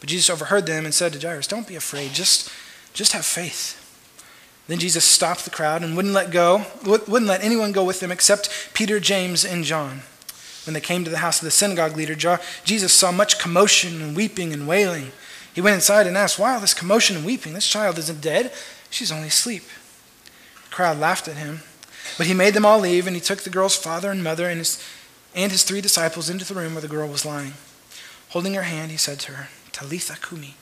But 0.00 0.08
Jesus 0.08 0.28
overheard 0.28 0.66
them 0.66 0.84
and 0.84 0.92
said 0.92 1.12
to 1.12 1.20
Jairus, 1.20 1.46
Don't 1.46 1.68
be 1.68 1.76
afraid, 1.76 2.10
just, 2.10 2.50
just 2.92 3.12
have 3.12 3.24
faith. 3.24 3.76
Then 4.66 4.80
Jesus 4.80 5.04
stopped 5.04 5.44
the 5.44 5.52
crowd 5.52 5.84
and 5.84 5.94
wouldn't 5.94 6.12
let 6.12 6.32
go, 6.32 6.66
wouldn't 6.84 7.28
let 7.28 7.44
anyone 7.44 7.70
go 7.70 7.84
with 7.84 8.00
them 8.00 8.10
except 8.10 8.70
Peter, 8.74 8.98
James, 8.98 9.44
and 9.44 9.62
John. 9.62 10.00
When 10.66 10.74
they 10.74 10.80
came 10.80 11.04
to 11.04 11.10
the 11.10 11.18
house 11.18 11.38
of 11.38 11.44
the 11.44 11.52
synagogue 11.52 11.96
leader, 11.96 12.16
Jesus 12.64 12.92
saw 12.92 13.12
much 13.12 13.38
commotion 13.38 14.02
and 14.02 14.16
weeping 14.16 14.52
and 14.52 14.66
wailing. 14.66 15.12
He 15.54 15.60
went 15.60 15.76
inside 15.76 16.08
and 16.08 16.16
asked, 16.16 16.36
Why 16.36 16.54
all 16.54 16.60
this 16.60 16.74
commotion 16.74 17.14
and 17.14 17.24
weeping? 17.24 17.52
This 17.52 17.68
child 17.68 17.96
isn't 17.96 18.20
dead, 18.20 18.52
she's 18.90 19.12
only 19.12 19.28
asleep. 19.28 19.62
The 20.70 20.76
crowd 20.76 20.98
laughed 20.98 21.28
at 21.28 21.36
him. 21.36 21.62
But 22.16 22.26
he 22.26 22.34
made 22.34 22.54
them 22.54 22.64
all 22.64 22.78
leave, 22.80 23.06
and 23.06 23.16
he 23.16 23.20
took 23.20 23.40
the 23.40 23.50
girl's 23.50 23.76
father 23.76 24.10
and 24.10 24.22
mother 24.24 24.48
and 24.48 24.58
his, 24.58 24.82
and 25.34 25.52
his 25.52 25.64
three 25.64 25.80
disciples 25.80 26.30
into 26.30 26.44
the 26.44 26.58
room 26.58 26.74
where 26.74 26.80
the 26.80 26.88
girl 26.88 27.08
was 27.08 27.26
lying. 27.26 27.54
Holding 28.30 28.54
her 28.54 28.62
hand, 28.62 28.90
he 28.90 28.96
said 28.96 29.18
to 29.20 29.32
her, 29.32 29.48
Talitha 29.72 30.16
Kumi, 30.20 30.56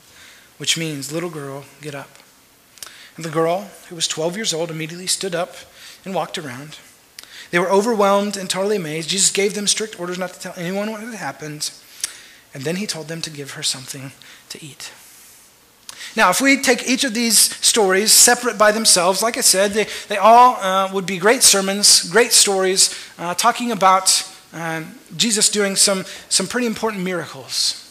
which 0.57 0.77
means, 0.77 1.11
Little 1.11 1.29
girl, 1.29 1.65
get 1.81 1.95
up. 1.95 2.09
And 3.15 3.25
the 3.25 3.29
girl, 3.29 3.69
who 3.89 3.95
was 3.95 4.07
12 4.07 4.35
years 4.35 4.53
old, 4.53 4.71
immediately 4.71 5.07
stood 5.07 5.35
up 5.35 5.55
and 6.05 6.13
walked 6.13 6.37
around. 6.37 6.77
They 7.51 7.59
were 7.59 7.69
overwhelmed 7.69 8.37
and 8.37 8.49
totally 8.49 8.75
amazed. 8.75 9.09
Jesus 9.09 9.31
gave 9.31 9.53
them 9.53 9.67
strict 9.67 9.99
orders 9.99 10.17
not 10.17 10.33
to 10.33 10.39
tell 10.39 10.53
anyone 10.55 10.91
what 10.91 11.01
had 11.01 11.15
happened, 11.15 11.71
and 12.53 12.63
then 12.63 12.77
he 12.77 12.87
told 12.87 13.07
them 13.07 13.21
to 13.21 13.29
give 13.29 13.51
her 13.51 13.63
something 13.63 14.11
to 14.49 14.63
eat. 14.63 14.91
Now, 16.15 16.29
if 16.29 16.41
we 16.41 16.61
take 16.61 16.87
each 16.87 17.03
of 17.03 17.13
these 17.13 17.37
stories 17.65 18.11
separate 18.11 18.57
by 18.57 18.71
themselves, 18.71 19.21
like 19.21 19.37
I 19.37 19.41
said, 19.41 19.71
they, 19.71 19.87
they 20.07 20.17
all 20.17 20.55
uh, 20.55 20.91
would 20.93 21.05
be 21.05 21.17
great 21.17 21.43
sermons, 21.43 22.09
great 22.09 22.31
stories, 22.31 22.95
uh, 23.17 23.35
talking 23.35 23.71
about 23.71 24.23
uh, 24.53 24.83
Jesus 25.15 25.49
doing 25.49 25.75
some, 25.75 26.05
some 26.27 26.47
pretty 26.47 26.67
important 26.67 27.03
miracles. 27.03 27.85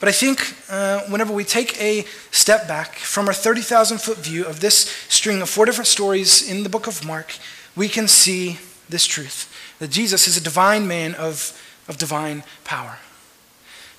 But 0.00 0.08
I 0.08 0.12
think 0.12 0.54
uh, 0.68 1.00
whenever 1.08 1.32
we 1.32 1.44
take 1.44 1.80
a 1.80 2.04
step 2.30 2.68
back 2.68 2.96
from 2.96 3.26
our 3.26 3.34
30,000 3.34 3.98
foot 4.00 4.18
view 4.18 4.44
of 4.44 4.60
this 4.60 4.88
string 5.08 5.42
of 5.42 5.48
four 5.48 5.64
different 5.64 5.88
stories 5.88 6.48
in 6.48 6.62
the 6.62 6.68
book 6.68 6.86
of 6.86 7.04
Mark, 7.04 7.34
we 7.76 7.88
can 7.88 8.08
see 8.08 8.58
this 8.88 9.06
truth 9.06 9.52
that 9.78 9.90
Jesus 9.90 10.26
is 10.26 10.36
a 10.36 10.40
divine 10.40 10.86
man 10.86 11.14
of, 11.14 11.56
of 11.88 11.98
divine 11.98 12.42
power. 12.64 12.98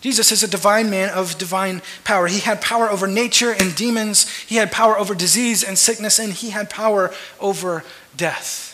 Jesus 0.02 0.32
is 0.32 0.44
a 0.44 0.48
divine 0.48 0.90
man 0.90 1.10
of 1.10 1.38
divine 1.38 1.82
power. 2.04 2.28
He 2.28 2.40
had 2.40 2.62
power 2.62 2.90
over 2.90 3.06
nature 3.06 3.52
and 3.52 3.76
demons, 3.76 4.30
he 4.44 4.56
had 4.56 4.72
power 4.72 4.98
over 4.98 5.14
disease 5.14 5.64
and 5.64 5.78
sickness, 5.78 6.20
and 6.20 6.32
he 6.32 6.52
had 6.52 6.70
power 6.70 7.14
over 7.40 7.84
death. 8.16 8.68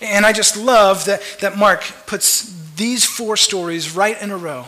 And 0.00 0.26
I 0.26 0.32
just 0.32 0.56
love 0.56 1.04
that, 1.06 1.22
that 1.40 1.56
Mark 1.56 1.82
puts 2.06 2.54
these 2.76 3.04
four 3.04 3.36
stories 3.36 3.94
right 3.94 4.20
in 4.20 4.30
a 4.30 4.36
row. 4.36 4.66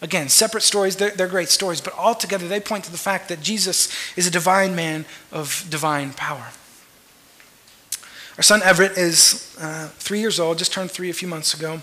Again, 0.00 0.28
separate 0.28 0.62
stories, 0.62 0.96
they're, 0.96 1.10
they're 1.10 1.28
great 1.28 1.48
stories, 1.48 1.80
but 1.80 1.94
all 1.96 2.14
together 2.14 2.48
they 2.48 2.58
point 2.58 2.84
to 2.84 2.92
the 2.92 2.98
fact 2.98 3.28
that 3.28 3.40
Jesus 3.40 3.92
is 4.16 4.26
a 4.26 4.30
divine 4.30 4.74
man 4.74 5.04
of 5.30 5.64
divine 5.70 6.12
power. 6.12 6.48
Our 8.36 8.42
son 8.42 8.62
Everett 8.64 8.98
is 8.98 9.56
uh, 9.60 9.88
three 9.98 10.18
years 10.18 10.40
old, 10.40 10.58
just 10.58 10.72
turned 10.72 10.90
three 10.90 11.10
a 11.10 11.14
few 11.14 11.28
months 11.28 11.54
ago. 11.54 11.80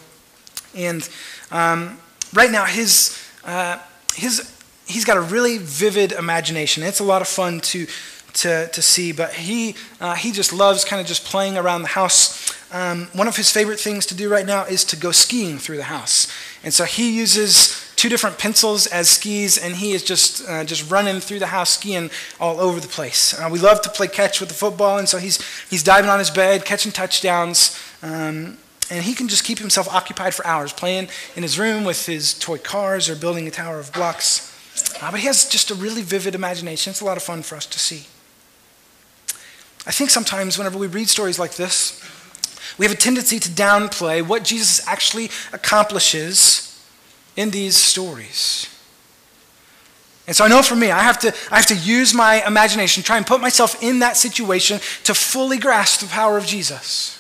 And 0.76 1.08
um, 1.52 1.98
right 2.34 2.52
now, 2.52 2.66
his, 2.66 3.18
uh, 3.46 3.80
his, 4.16 4.56
he's 4.86 5.06
got 5.06 5.18
a 5.18 5.22
really 5.22 5.58
vivid 5.58 6.12
imagination. 6.12 6.84
It's 6.84 7.00
a 7.00 7.04
lot 7.04 7.22
of 7.22 7.28
fun 7.28 7.60
to, 7.62 7.88
to, 8.34 8.68
to 8.68 8.82
see, 8.82 9.12
but 9.12 9.34
he, 9.34 9.76
uh, 10.00 10.16
he 10.16 10.32
just 10.32 10.54
loves 10.54 10.86
kind 10.86 11.02
of 11.02 11.08
just 11.08 11.26
playing 11.26 11.58
around 11.58 11.82
the 11.82 11.90
house. 11.90 12.54
Um, 12.72 13.08
one 13.14 13.28
of 13.28 13.36
his 13.36 13.52
favorite 13.52 13.80
things 13.80 14.06
to 14.08 14.16
do 14.16 14.30
right 14.30 14.46
now 14.46 14.64
is 14.66 14.84
to 14.86 14.96
go 14.96 15.12
skiing 15.12 15.58
through 15.58 15.78
the 15.78 15.84
house. 15.84 16.32
And 16.64 16.74
so 16.74 16.84
he 16.84 17.12
uses 17.12 17.90
two 17.96 18.08
different 18.08 18.38
pencils 18.38 18.88
as 18.88 19.10
skis, 19.10 19.58
and 19.58 19.76
he 19.76 19.92
is 19.92 20.04
just 20.04 20.48
uh, 20.48 20.64
just 20.64 20.90
running 20.90 21.20
through 21.20 21.40
the 21.40 21.48
house 21.48 21.72
skiing 21.72 22.10
all 22.40 22.60
over 22.60 22.80
the 22.80 22.88
place. 22.88 23.38
Uh, 23.38 23.50
we 23.52 23.60
love 23.60 23.82
to 23.82 23.90
play 23.90 24.08
catch 24.08 24.40
with 24.40 24.48
the 24.48 24.56
football, 24.56 25.00
and 25.00 25.10
so 25.10 25.18
he's 25.18 25.38
he's 25.70 25.84
diving 25.84 26.10
on 26.10 26.20
his 26.20 26.30
bed, 26.30 26.64
catching 26.64 26.94
touchdowns. 26.94 27.78
Um, 28.02 28.58
and 28.90 29.04
he 29.04 29.14
can 29.14 29.28
just 29.28 29.44
keep 29.44 29.60
himself 29.60 29.88
occupied 29.88 30.34
for 30.34 30.46
hours 30.46 30.74
playing 30.74 31.10
in 31.36 31.44
his 31.44 31.60
room 31.60 31.84
with 31.84 32.06
his 32.06 32.34
toy 32.38 32.58
cars 32.58 33.10
or 33.10 33.16
building 33.16 33.48
a 33.48 33.52
tower 33.52 33.80
of 33.80 33.94
blocks. 33.94 34.56
Uh, 35.02 35.12
but 35.12 35.20
he 35.20 35.28
has 35.28 35.48
just 35.48 35.72
a 35.72 35.76
really 35.76 36.02
vivid 36.02 36.36
imagination. 36.36 36.92
It's 36.92 37.02
a 37.02 37.06
lot 37.06 37.18
of 37.18 37.24
fun 37.24 37.44
for 37.44 37.56
us 37.56 37.66
to 37.68 37.80
see. 37.80 38.08
I 39.86 39.92
think 39.92 40.10
sometimes 40.10 40.58
whenever 40.58 40.78
we 40.78 40.88
read 40.88 41.10
stories 41.10 41.40
like 41.40 41.56
this, 41.56 42.04
we 42.78 42.86
have 42.86 42.94
a 42.94 42.98
tendency 42.98 43.40
to 43.40 43.50
downplay 43.50 44.26
what 44.26 44.44
Jesus 44.44 44.86
actually 44.88 45.30
accomplishes 45.54 46.84
in 47.36 47.52
these 47.52 47.76
stories. 47.76 48.68
And 50.28 50.36
so 50.36 50.46
I 50.46 50.48
know 50.48 50.62
for 50.62 50.76
me, 50.76 50.92
I 50.92 51.00
have 51.00 51.20
to, 51.20 51.34
I 51.52 51.56
have 51.56 51.66
to 51.68 51.76
use 51.76 52.14
my 52.14 52.46
imagination, 52.46 53.02
try 53.02 53.18
and 53.18 53.26
put 53.26 53.42
myself 53.42 53.82
in 53.82 54.00
that 54.00 54.16
situation 54.16 54.80
to 55.06 55.14
fully 55.14 55.58
grasp 55.58 56.02
the 56.02 56.08
power 56.08 56.38
of 56.38 56.46
Jesus. 56.46 57.19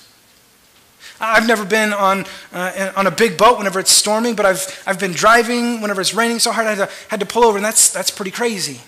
I've 1.19 1.47
never 1.47 1.65
been 1.65 1.93
on, 1.93 2.25
uh, 2.53 2.91
on 2.95 3.07
a 3.07 3.11
big 3.11 3.37
boat 3.37 3.57
whenever 3.57 3.79
it's 3.79 3.91
storming, 3.91 4.35
but 4.35 4.45
I've, 4.45 4.83
I've 4.85 4.99
been 4.99 5.11
driving 5.11 5.81
whenever 5.81 6.01
it's 6.01 6.13
raining 6.13 6.39
so 6.39 6.51
hard 6.51 6.67
I 6.67 6.75
had 6.75 6.87
to, 6.87 6.93
had 7.09 7.19
to 7.19 7.25
pull 7.25 7.43
over, 7.43 7.57
and 7.57 7.65
that's, 7.65 7.91
that's 7.91 8.11
pretty 8.11 8.31
crazy. 8.31 8.81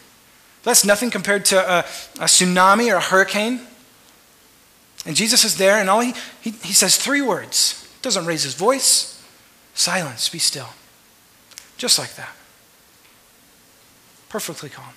That's 0.63 0.85
nothing 0.85 1.09
compared 1.09 1.45
to 1.45 1.57
a, 1.57 1.79
a 1.79 2.25
tsunami 2.25 2.91
or 2.91 2.97
a 2.97 3.01
hurricane. 3.01 3.61
And 5.05 5.15
Jesus 5.15 5.43
is 5.43 5.57
there, 5.57 5.77
and 5.77 5.89
all 5.89 6.01
he, 6.01 6.13
he, 6.41 6.51
he 6.51 6.73
says 6.73 6.97
three 6.97 7.21
words. 7.21 7.87
Doesn't 8.01 8.25
raise 8.25 8.43
his 8.43 8.53
voice. 8.53 9.21
Silence, 9.73 10.29
be 10.29 10.39
still. 10.39 10.69
Just 11.77 11.97
like 11.97 12.15
that. 12.15 12.35
Perfectly 14.29 14.69
calm. 14.69 14.93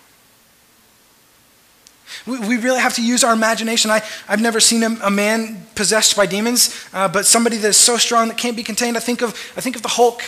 We, 2.27 2.39
we 2.41 2.57
really 2.57 2.81
have 2.81 2.95
to 2.95 3.05
use 3.05 3.25
our 3.25 3.33
imagination. 3.33 3.91
I, 3.91 4.03
I've 4.29 4.41
never 4.41 4.61
seen 4.61 4.83
a, 4.83 4.97
a 5.03 5.11
man 5.11 5.67
possessed 5.75 6.17
by 6.17 6.27
demons, 6.27 6.87
uh, 6.93 7.09
but 7.09 7.27
somebody 7.27 7.57
that 7.59 7.69
is 7.69 7.77
so 7.77 7.97
strong 7.97 8.29
that 8.29 8.37
can't 8.37 8.57
be 8.57 8.63
contained. 8.63 8.97
I 8.97 9.01
think 9.01 9.23
of, 9.23 9.31
I 9.57 9.61
think 9.61 9.77
of 9.77 9.83
the 9.83 9.89
Hulk. 9.89 10.23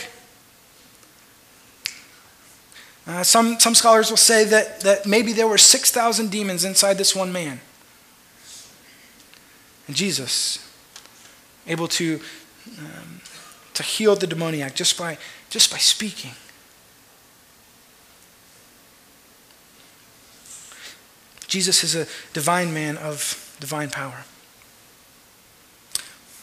Uh, 3.07 3.23
some, 3.23 3.59
some 3.61 3.75
scholars 3.75 4.11
will 4.11 4.17
say 4.17 4.45
that, 4.45 4.81
that 4.81 5.07
maybe 5.07 5.33
there 5.33 5.47
were 5.47 5.59
6,000 5.59 6.31
demons 6.31 6.65
inside 6.65 6.95
this 6.99 7.15
one 7.15 7.33
man. 7.33 7.61
And 9.87 9.95
Jesus, 9.95 10.59
able 11.69 11.87
to, 11.89 12.21
um, 12.79 13.21
to 13.75 13.83
heal 13.83 14.17
the 14.17 14.27
demoniac 14.27 14.75
just 14.75 14.99
by, 14.99 15.19
just 15.51 15.71
by 15.71 15.79
speaking. 15.79 16.33
Jesus 21.57 21.83
is 21.83 21.95
a 21.95 22.07
divine 22.35 22.75
man 22.75 22.99
of 22.99 23.57
divine 23.61 23.89
power. 23.89 24.27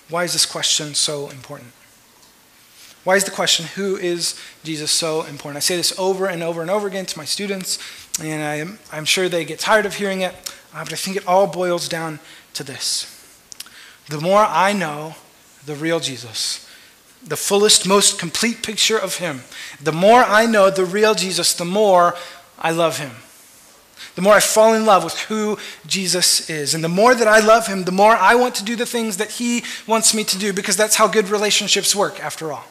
Why 0.09 0.23
is 0.23 0.33
this 0.33 0.47
question 0.47 0.95
so 0.95 1.29
important? 1.29 1.69
Why 3.03 3.15
is 3.15 3.23
the 3.23 3.29
question, 3.29 3.67
who 3.75 3.95
is 3.95 4.35
Jesus, 4.63 4.89
so 4.89 5.21
important? 5.21 5.57
I 5.57 5.59
say 5.59 5.75
this 5.75 5.93
over 5.99 6.25
and 6.25 6.41
over 6.41 6.63
and 6.63 6.71
over 6.71 6.87
again 6.87 7.05
to 7.05 7.15
my 7.19 7.25
students, 7.25 7.77
and 8.19 8.41
I 8.41 8.55
am, 8.55 8.79
I'm 8.91 9.05
sure 9.05 9.29
they 9.29 9.45
get 9.45 9.59
tired 9.59 9.85
of 9.85 9.93
hearing 9.93 10.21
it, 10.21 10.33
uh, 10.73 10.83
but 10.83 10.93
I 10.93 10.95
think 10.95 11.15
it 11.15 11.27
all 11.27 11.45
boils 11.45 11.87
down 11.87 12.17
to 12.55 12.63
this. 12.63 13.05
The 14.09 14.19
more 14.19 14.39
I 14.39 14.73
know 14.73 15.13
the 15.67 15.75
real 15.75 15.99
Jesus, 15.99 16.67
the 17.23 17.37
fullest, 17.37 17.87
most 17.87 18.17
complete 18.17 18.63
picture 18.63 18.97
of 18.97 19.17
him, 19.17 19.41
the 19.79 19.91
more 19.91 20.23
I 20.23 20.47
know 20.47 20.71
the 20.71 20.85
real 20.85 21.13
Jesus, 21.13 21.53
the 21.53 21.65
more 21.65 22.15
I 22.57 22.71
love 22.71 22.97
him 22.97 23.11
the 24.15 24.21
more 24.21 24.33
I 24.33 24.39
fall 24.39 24.73
in 24.73 24.85
love 24.85 25.03
with 25.03 25.17
who 25.21 25.57
Jesus 25.87 26.49
is. 26.49 26.75
And 26.75 26.83
the 26.83 26.89
more 26.89 27.15
that 27.15 27.27
I 27.27 27.39
love 27.39 27.67
him, 27.67 27.83
the 27.83 27.91
more 27.91 28.15
I 28.15 28.35
want 28.35 28.55
to 28.55 28.63
do 28.63 28.75
the 28.75 28.85
things 28.85 29.17
that 29.17 29.31
he 29.31 29.63
wants 29.87 30.13
me 30.13 30.23
to 30.23 30.37
do 30.37 30.53
because 30.53 30.77
that's 30.77 30.95
how 30.95 31.07
good 31.07 31.29
relationships 31.29 31.95
work, 31.95 32.19
after 32.19 32.53
all. 32.53 32.65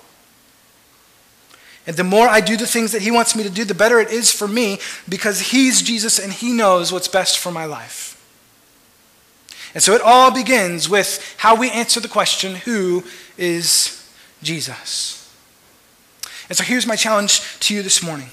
And 1.87 1.97
the 1.97 2.05
more 2.05 2.29
I 2.29 2.41
do 2.41 2.57
the 2.57 2.67
things 2.67 2.93
that 2.93 3.03
he 3.03 3.11
wants 3.11 3.35
me 3.35 3.43
to 3.43 3.51
do, 3.51 3.65
the 3.65 3.75
better 3.75 3.99
it 3.99 4.11
is 4.11 4.31
for 4.31 4.47
me 4.47 4.79
because 5.09 5.41
he's 5.41 5.83
Jesus 5.83 6.21
and 6.21 6.33
he 6.33 6.53
knows 6.53 6.93
what's 6.93 7.09
best 7.09 7.39
for 7.39 7.51
my 7.51 7.65
life. 7.65 8.11
And 9.75 9.83
so 9.83 9.95
it 9.95 10.03
all 10.03 10.31
begins 10.31 10.89
with 10.89 11.35
how 11.39 11.57
we 11.57 11.71
answer 11.71 11.99
the 11.99 12.09
question 12.09 12.57
who 12.57 13.03
is 13.37 14.09
Jesus? 14.43 15.19
And 16.49 16.57
so 16.57 16.63
here's 16.63 16.87
my 16.87 16.97
challenge 16.97 17.59
to 17.61 17.75
you 17.75 17.83
this 17.83 18.03
morning. 18.03 18.29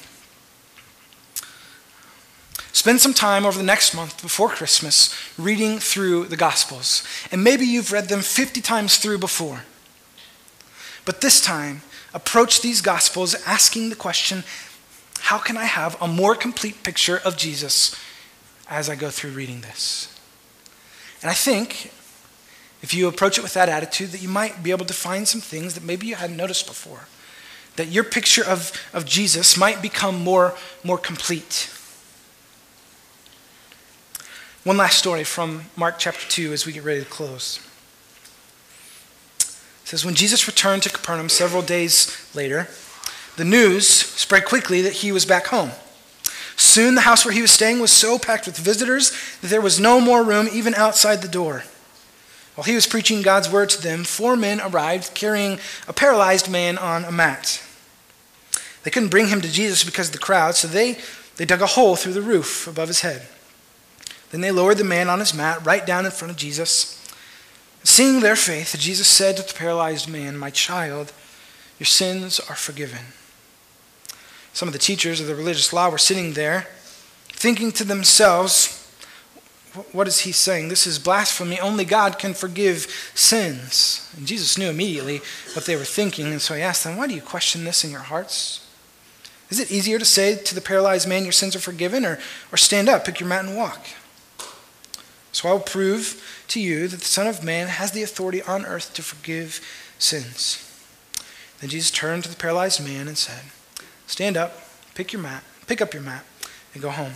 Spend 2.72 3.02
some 3.02 3.14
time 3.14 3.46
over 3.46 3.58
the 3.58 3.64
next 3.64 3.94
month 3.94 4.22
before 4.22 4.50
Christmas 4.50 5.16
reading 5.38 5.80
through 5.80 6.26
the 6.26 6.38
Gospels. 6.38 7.04
And 7.32 7.44
maybe 7.44 7.66
you've 7.66 7.92
read 7.92 8.10
them 8.10 8.22
50 8.22 8.62
times 8.62 8.98
through 8.98 9.18
before. 9.18 9.64
But 11.06 11.22
this 11.22 11.42
time, 11.42 11.82
approach 12.14 12.62
these 12.62 12.82
Gospels 12.82 13.36
asking 13.46 13.90
the 13.90 13.96
question 13.96 14.44
how 15.22 15.38
can 15.38 15.58
I 15.58 15.66
have 15.66 16.02
a 16.02 16.08
more 16.08 16.34
complete 16.34 16.82
picture 16.82 17.18
of 17.18 17.38
Jesus 17.38 17.96
as 18.70 18.90
I 18.90 18.96
go 18.96 19.10
through 19.10 19.32
reading 19.32 19.62
this? 19.62 20.16
And 21.22 21.30
I 21.30 21.34
think 21.34 21.92
if 22.82 22.94
you 22.94 23.08
approach 23.08 23.38
it 23.38 23.42
with 23.42 23.54
that 23.54 23.70
attitude, 23.70 24.12
that 24.12 24.22
you 24.22 24.30
might 24.30 24.64
be 24.64 24.72
able 24.72 24.86
to 24.86 24.94
find 24.94 25.28
some 25.28 25.42
things 25.42 25.74
that 25.74 25.84
maybe 25.84 26.08
you 26.08 26.16
hadn't 26.16 26.38
noticed 26.38 26.66
before. 26.66 27.08
That 27.76 27.88
your 27.88 28.04
picture 28.04 28.44
of, 28.44 28.72
of 28.94 29.06
Jesus 29.06 29.58
might 29.58 29.82
become 29.82 30.24
more, 30.24 30.56
more 30.84 30.98
complete. 30.98 31.70
One 34.66 34.76
last 34.76 34.98
story 34.98 35.24
from 35.24 35.64
Mark 35.78 35.96
chapter 36.00 36.28
2 36.28 36.52
as 36.52 36.66
we 36.66 36.74
get 36.74 36.84
ready 36.84 37.00
to 37.00 37.10
close. 37.10 37.66
It 39.40 39.88
says, 39.88 40.04
When 40.04 40.16
Jesus 40.16 40.48
returned 40.48 40.84
to 40.84 40.90
Capernaum 40.90 41.30
several 41.30 41.62
days 41.62 42.30
later, 42.36 42.68
the 43.38 43.46
news 43.46 43.88
spread 43.88 44.44
quickly 44.44 44.82
that 44.82 44.96
he 44.96 45.14
was 45.14 45.26
back 45.26 45.48
home. 45.48 45.72
Soon 46.58 46.96
the 46.96 47.02
house 47.02 47.24
where 47.24 47.34
he 47.34 47.42
was 47.42 47.52
staying 47.52 47.80
was 47.80 47.90
so 47.90 48.20
packed 48.20 48.48
with 48.48 48.58
visitors 48.58 49.14
that 49.40 49.48
there 49.48 49.62
was 49.62 49.80
no 49.80 50.02
more 50.02 50.26
room 50.26 50.50
even 50.52 50.76
outside 50.76 51.22
the 51.22 51.30
door. 51.30 51.64
While 52.56 52.66
he 52.66 52.76
was 52.76 52.86
preaching 52.86 53.22
God's 53.22 53.50
word 53.50 53.70
to 53.70 53.82
them, 53.82 54.04
four 54.04 54.36
men 54.36 54.60
arrived 54.60 55.14
carrying 55.14 55.60
a 55.88 55.94
paralyzed 55.94 56.52
man 56.52 56.78
on 56.78 57.06
a 57.06 57.14
mat. 57.14 57.64
They 58.84 58.92
couldn't 58.92 59.08
bring 59.08 59.30
him 59.30 59.40
to 59.40 59.50
Jesus 59.50 59.86
because 59.86 60.08
of 60.08 60.14
the 60.14 60.20
crowd, 60.20 60.56
so 60.56 60.68
they, 60.68 60.98
they 61.38 61.46
dug 61.46 61.62
a 61.62 61.66
hole 61.66 61.96
through 61.96 62.12
the 62.12 62.22
roof 62.22 62.68
above 62.68 62.90
his 62.90 63.00
head. 63.00 63.26
Then 64.32 64.42
they 64.42 64.52
lowered 64.52 64.78
the 64.78 64.84
man 64.84 65.10
on 65.10 65.20
his 65.20 65.34
mat 65.34 65.66
right 65.66 65.86
down 65.86 66.06
in 66.06 66.12
front 66.12 66.32
of 66.32 66.38
Jesus. 66.38 66.96
Seeing 67.84 68.20
their 68.20 68.36
faith, 68.36 68.76
Jesus 68.78 69.08
said 69.08 69.38
to 69.38 69.44
the 69.44 69.54
paralyzed 69.54 70.10
man, 70.10 70.38
My 70.38 70.50
child, 70.50 71.14
your 71.80 71.86
sins 71.86 72.40
are 72.40 72.56
forgiven. 72.56 73.00
Some 74.54 74.68
of 74.68 74.74
the 74.74 74.80
teachers 74.80 75.22
of 75.22 75.28
the 75.28 75.36
religious 75.36 75.72
law 75.72 75.90
were 75.90 75.98
sitting 75.98 76.34
there, 76.34 76.68
thinking 77.30 77.72
to 77.74 77.84
themselves, 77.84 78.76
What 79.92 80.08
is 80.08 80.22
he 80.22 80.32
saying? 80.32 80.68
This 80.68 80.86
is 80.86 81.00
blasphemy. 81.00 81.60
Only 81.60 81.86
God 81.86 82.20
can 82.20 82.34
forgive 82.34 83.12
sins. 83.16 84.12
And 84.18 84.28
Jesus 84.28 84.58
knew 84.58 84.70
immediately 84.70 85.22
what 85.54 85.66
they 85.66 85.76
were 85.76 85.86
thinking, 85.86 86.28
and 86.28 86.42
so 86.42 86.56
he 86.56 86.62
asked 86.62 86.84
them, 86.84 86.98
Why 86.98 87.08
do 87.08 87.16
you 87.16 87.22
question 87.22 87.64
this 87.64 87.84
in 87.84 87.92
your 87.92 88.02
hearts? 88.02 88.66
Is 89.50 89.60
it 89.60 89.72
easier 89.72 89.98
to 89.98 90.06
say 90.06 90.36
to 90.36 90.54
the 90.54 90.62
paralyzed 90.62 91.08
man, 91.08 91.24
Your 91.24 91.32
sins 91.32 91.56
are 91.56 91.60
forgiven, 91.60 92.06
or, 92.06 92.20
or 92.52 92.58
stand 92.58 92.90
up, 92.90 93.06
pick 93.06 93.20
your 93.20 93.30
mat, 93.30 93.46
and 93.46 93.56
walk? 93.56 93.80
So 95.40 95.48
I 95.48 95.54
will 95.54 95.62
prove 95.62 96.44
to 96.50 96.60
you 96.60 96.90
that 96.90 97.00
the 97.00 97.06
Son 97.06 97.26
of 97.26 97.46
Man 97.46 97.68
has 97.68 97.94
the 97.94 98.04
authority 98.04 98.42
on 98.42 98.66
earth 98.66 98.94
to 98.96 99.02
forgive 99.02 99.66
sins. 99.98 100.70
Then 101.62 101.70
Jesus 101.70 101.92
turned 101.92 102.24
to 102.26 102.30
the 102.30 102.36
paralyzed 102.36 102.84
man 102.86 103.08
and 103.08 103.18
said, 103.18 103.44
Stand 104.06 104.36
up, 104.36 104.62
pick 104.96 105.14
your 105.14 105.22
mat, 105.22 105.46
pick 105.66 105.80
up 105.80 105.94
your 105.94 106.04
mat, 106.04 106.26
and 106.74 106.84
go 106.84 106.90
home. 106.90 107.14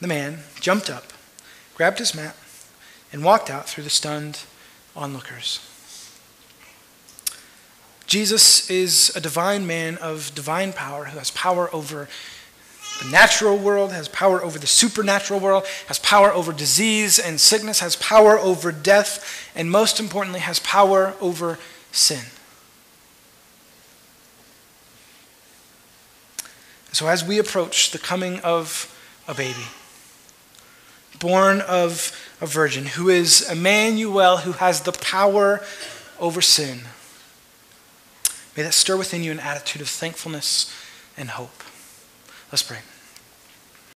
The 0.00 0.08
man 0.08 0.40
jumped 0.58 0.90
up, 0.90 1.12
grabbed 1.76 2.00
his 2.00 2.12
mat, 2.12 2.34
and 3.12 3.22
walked 3.22 3.50
out 3.50 3.68
through 3.68 3.84
the 3.84 3.88
stunned 3.88 4.40
onlookers. 4.96 5.60
Jesus 8.08 8.68
is 8.68 9.12
a 9.14 9.20
divine 9.20 9.64
man 9.64 9.96
of 9.98 10.34
divine 10.34 10.72
power 10.72 11.04
who 11.04 11.18
has 11.18 11.30
power 11.30 11.72
over 11.72 12.08
the 13.02 13.10
natural 13.10 13.58
world, 13.58 13.92
has 13.92 14.08
power 14.08 14.42
over 14.42 14.58
the 14.58 14.66
supernatural 14.66 15.40
world, 15.40 15.66
has 15.88 15.98
power 15.98 16.32
over 16.32 16.52
disease 16.52 17.18
and 17.18 17.40
sickness, 17.40 17.80
has 17.80 17.96
power 17.96 18.38
over 18.38 18.70
death, 18.70 19.50
and 19.54 19.70
most 19.70 19.98
importantly, 19.98 20.40
has 20.40 20.60
power 20.60 21.14
over 21.20 21.58
sin. 21.90 22.24
So, 26.92 27.08
as 27.08 27.24
we 27.24 27.40
approach 27.40 27.90
the 27.90 27.98
coming 27.98 28.38
of 28.40 28.88
a 29.26 29.34
baby, 29.34 29.66
born 31.18 31.60
of 31.62 32.16
a 32.40 32.46
virgin, 32.46 32.86
who 32.86 33.08
is 33.08 33.50
Emmanuel, 33.50 34.38
who 34.38 34.52
has 34.52 34.82
the 34.82 34.92
power 34.92 35.60
over 36.20 36.40
sin, 36.40 36.82
may 38.56 38.62
that 38.62 38.74
stir 38.74 38.96
within 38.96 39.24
you 39.24 39.32
an 39.32 39.40
attitude 39.40 39.82
of 39.82 39.88
thankfulness 39.88 40.72
and 41.16 41.30
hope. 41.30 41.63
Let's 42.54 42.62
pray. 42.62 42.93